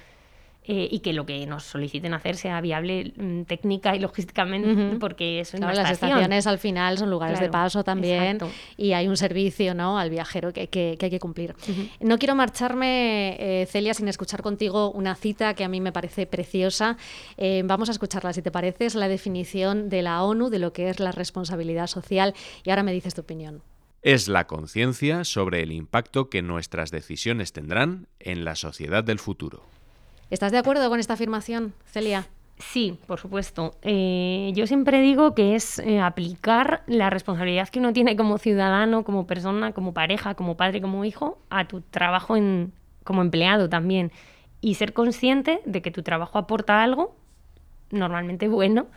eh, 0.67 0.87
y 0.89 0.99
que 0.99 1.13
lo 1.13 1.25
que 1.25 1.45
nos 1.45 1.63
soliciten 1.63 2.13
hacer 2.13 2.35
sea 2.37 2.59
viable 2.59 3.13
mm, 3.15 3.43
técnica 3.43 3.95
y 3.95 3.99
logísticamente, 3.99 4.97
porque 4.99 5.39
es 5.39 5.53
una 5.53 5.73
Las 5.73 5.91
estaciones 5.91 6.47
al 6.47 6.57
final 6.57 6.97
son 6.97 7.09
lugares 7.11 7.39
de 7.39 7.49
paso 7.49 7.83
también 7.83 8.39
y 8.75 8.93
hay 8.93 9.07
un 9.07 9.17
servicio 9.17 9.75
¿no? 9.75 9.99
al 9.99 10.09
viajero 10.09 10.53
que, 10.53 10.67
que, 10.67 10.97
hay 10.99 11.09
que 11.09 11.19
cumplir. 11.19 11.55
No 11.99 12.17
quiero 12.17 12.35
marcharme, 12.35 13.37
eh, 13.39 13.65
Celia, 13.67 13.93
sin 13.93 14.07
escuchar 14.07 14.41
contigo 14.41 14.91
una 14.91 15.15
cita 15.15 15.53
que 15.53 15.63
a 15.63 15.69
mí 15.69 15.81
me 15.81 15.91
parece 15.91 16.25
preciosa. 16.25 16.97
Eh, 17.37 17.61
vamos 17.65 17.89
a 17.89 17.91
escucharla, 17.91 18.33
si 18.33 18.41
te 18.41 18.51
parece, 18.51 18.85
es 18.85 18.95
la 18.95 19.07
definición 19.07 19.89
de 19.89 20.01
la 20.01 20.23
ONU 20.23 20.49
de 20.49 20.59
lo 20.59 20.73
que 20.73 20.89
es 20.89 20.99
la 20.99 21.11
responsabilidad 21.11 21.87
social 21.87 22.33
y 22.63 22.71
ahora 22.71 22.83
me 22.83 22.91
dices 22.91 23.13
tu 23.13 23.21
opinión 23.21 23.61
es 24.01 24.27
la 24.27 24.45
conciencia 24.45 25.23
sobre 25.23 25.63
el 25.63 25.71
impacto 25.71 26.29
que 26.29 26.43
nuestras 26.43 26.91
decisiones 26.91 27.53
tendrán 27.53 28.07
en 28.19 28.45
la 28.45 28.53
sociedad 28.53 29.03
del 29.03 29.17
futuro. 29.17 29.63
¿Estás 30.31 30.51
de 30.51 30.57
acuerdo 30.57 30.89
con 30.89 30.99
esta 30.99 31.13
afirmación, 31.13 31.73
Celia? 31.85 32.27
Sí, 32.57 32.97
por 33.05 33.19
supuesto. 33.19 33.75
Eh, 33.83 34.51
yo 34.55 34.65
siempre 34.65 35.01
digo 35.01 35.35
que 35.35 35.55
es 35.55 35.77
eh, 35.79 35.99
aplicar 35.99 36.83
la 36.87 37.09
responsabilidad 37.09 37.69
que 37.69 37.79
uno 37.79 37.93
tiene 37.93 38.15
como 38.15 38.37
ciudadano, 38.37 39.03
como 39.03 39.27
persona, 39.27 39.73
como 39.73 39.93
pareja, 39.93 40.35
como 40.35 40.57
padre, 40.57 40.81
como 40.81 41.05
hijo, 41.05 41.37
a 41.49 41.67
tu 41.67 41.81
trabajo 41.81 42.35
en, 42.35 42.73
como 43.03 43.21
empleado 43.21 43.69
también. 43.69 44.11
Y 44.61 44.75
ser 44.75 44.93
consciente 44.93 45.61
de 45.65 45.81
que 45.81 45.91
tu 45.91 46.01
trabajo 46.01 46.39
aporta 46.39 46.81
algo, 46.81 47.15
normalmente 47.91 48.47
bueno, 48.47 48.87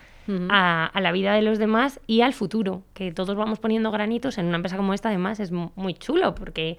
a, 0.49 0.87
a, 0.87 1.01
la 1.01 1.13
vida 1.13 1.35
de 1.35 1.43
los 1.43 1.59
demás 1.59 2.01
y 2.07 2.23
al 2.23 2.33
futuro. 2.33 2.83
Que 2.95 3.13
todos 3.13 3.37
vamos 3.37 3.59
poniendo 3.59 3.91
granitos 3.91 4.39
en 4.39 4.47
una 4.47 4.57
empresa 4.57 4.77
como 4.77 4.95
esta, 4.95 5.09
además, 5.09 5.41
es 5.41 5.51
muy 5.53 5.95
chulo, 5.95 6.35
porque 6.35 6.79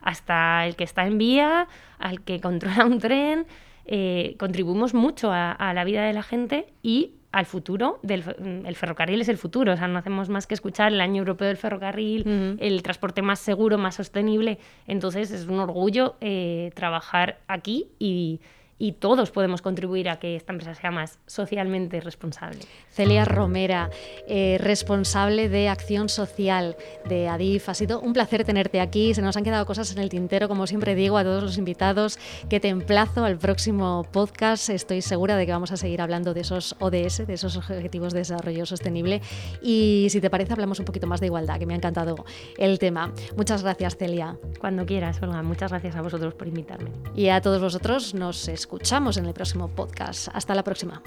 hasta 0.00 0.66
el 0.66 0.76
que 0.76 0.84
está 0.84 1.06
en 1.06 1.18
vía, 1.18 1.68
al 1.98 2.22
que 2.22 2.40
controla 2.42 2.86
un 2.86 2.98
tren, 2.98 3.46
eh, 3.92 4.36
contribuimos 4.38 4.94
mucho 4.94 5.32
a, 5.32 5.72
la 5.74 5.82
vida 5.82 6.04
de 6.04 6.12
la 6.12 6.22
gente 6.22 6.72
y 6.80 7.14
al 7.32 7.44
futuro 7.44 7.98
del 8.02 8.22
el 8.64 8.76
ferrocarril 8.76 9.20
es 9.20 9.28
el 9.28 9.36
futuro, 9.36 9.72
o 9.72 9.76
sea, 9.76 9.88
no 9.88 9.98
hacemos 9.98 10.28
más 10.28 10.46
que 10.46 10.54
escuchar 10.54 10.92
el 10.92 11.00
año 11.00 11.18
europeo 11.18 11.48
del 11.48 11.56
ferrocarril, 11.56 12.56
el 12.60 12.82
transporte 12.84 13.20
más 13.20 13.40
seguro, 13.40 13.78
más 13.78 13.96
sostenible, 13.96 14.60
entonces 14.86 15.32
es 15.32 15.46
un 15.46 15.58
orgullo 15.58 16.14
eh, 16.20 16.70
trabajar 16.74 17.40
aquí 17.48 17.88
y 17.98 18.40
y 18.80 18.92
todos 18.92 19.30
podemos 19.30 19.60
contribuir 19.60 20.08
a 20.08 20.18
que 20.18 20.36
esta 20.36 20.52
empresa 20.52 20.74
sea 20.74 20.90
más 20.90 21.18
socialmente 21.26 22.00
responsable. 22.00 22.60
Celia 22.88 23.26
Romera, 23.26 23.90
eh, 24.26 24.56
responsable 24.58 25.50
de 25.50 25.68
acción 25.68 26.08
social 26.08 26.76
de 27.06 27.28
ADIF. 27.28 27.68
Ha 27.68 27.74
sido 27.74 28.00
un 28.00 28.14
placer 28.14 28.42
tenerte 28.44 28.80
aquí. 28.80 29.12
Se 29.12 29.20
nos 29.20 29.36
han 29.36 29.44
quedado 29.44 29.66
cosas 29.66 29.92
en 29.92 29.98
el 29.98 30.08
tintero, 30.08 30.48
como 30.48 30.66
siempre 30.66 30.94
digo 30.94 31.18
a 31.18 31.24
todos 31.24 31.42
los 31.42 31.58
invitados, 31.58 32.18
que 32.48 32.58
te 32.58 32.68
emplazo 32.68 33.26
al 33.26 33.36
próximo 33.36 34.06
podcast. 34.10 34.70
Estoy 34.70 35.02
segura 35.02 35.36
de 35.36 35.44
que 35.44 35.52
vamos 35.52 35.72
a 35.72 35.76
seguir 35.76 36.00
hablando 36.00 36.32
de 36.32 36.40
esos 36.40 36.74
ODS, 36.80 37.26
de 37.26 37.34
esos 37.34 37.58
Objetivos 37.58 38.14
de 38.14 38.20
Desarrollo 38.20 38.64
Sostenible. 38.64 39.20
Y 39.60 40.06
si 40.08 40.22
te 40.22 40.30
parece, 40.30 40.54
hablamos 40.54 40.78
un 40.78 40.86
poquito 40.86 41.06
más 41.06 41.20
de 41.20 41.26
igualdad, 41.26 41.58
que 41.58 41.66
me 41.66 41.74
ha 41.74 41.76
encantado 41.76 42.24
el 42.56 42.78
tema. 42.78 43.12
Muchas 43.36 43.62
gracias, 43.62 43.98
Celia. 43.98 44.38
Cuando 44.58 44.86
quieras, 44.86 45.20
Olga. 45.20 45.42
Muchas 45.42 45.70
gracias 45.70 45.96
a 45.96 46.00
vosotros 46.00 46.32
por 46.32 46.48
invitarme. 46.48 46.90
Y 47.14 47.28
a 47.28 47.42
todos 47.42 47.60
vosotros 47.60 48.14
nos 48.14 48.48
escuchamos 48.48 48.69
escuchamos 48.70 49.16
en 49.16 49.26
el 49.26 49.34
próximo 49.34 49.66
podcast. 49.66 50.28
Hasta 50.32 50.54
la 50.54 50.62
próxima. 50.62 51.02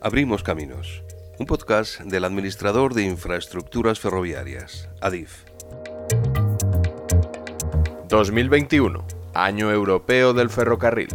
Abrimos 0.00 0.42
Caminos, 0.42 1.02
un 1.38 1.44
podcast 1.44 2.00
del 2.00 2.24
administrador 2.24 2.94
de 2.94 3.02
infraestructuras 3.02 4.00
ferroviarias, 4.00 4.88
ADIF. 5.02 5.44
2021, 8.08 9.04
Año 9.34 9.70
Europeo 9.70 10.32
del 10.32 10.48
Ferrocarril. 10.48 11.08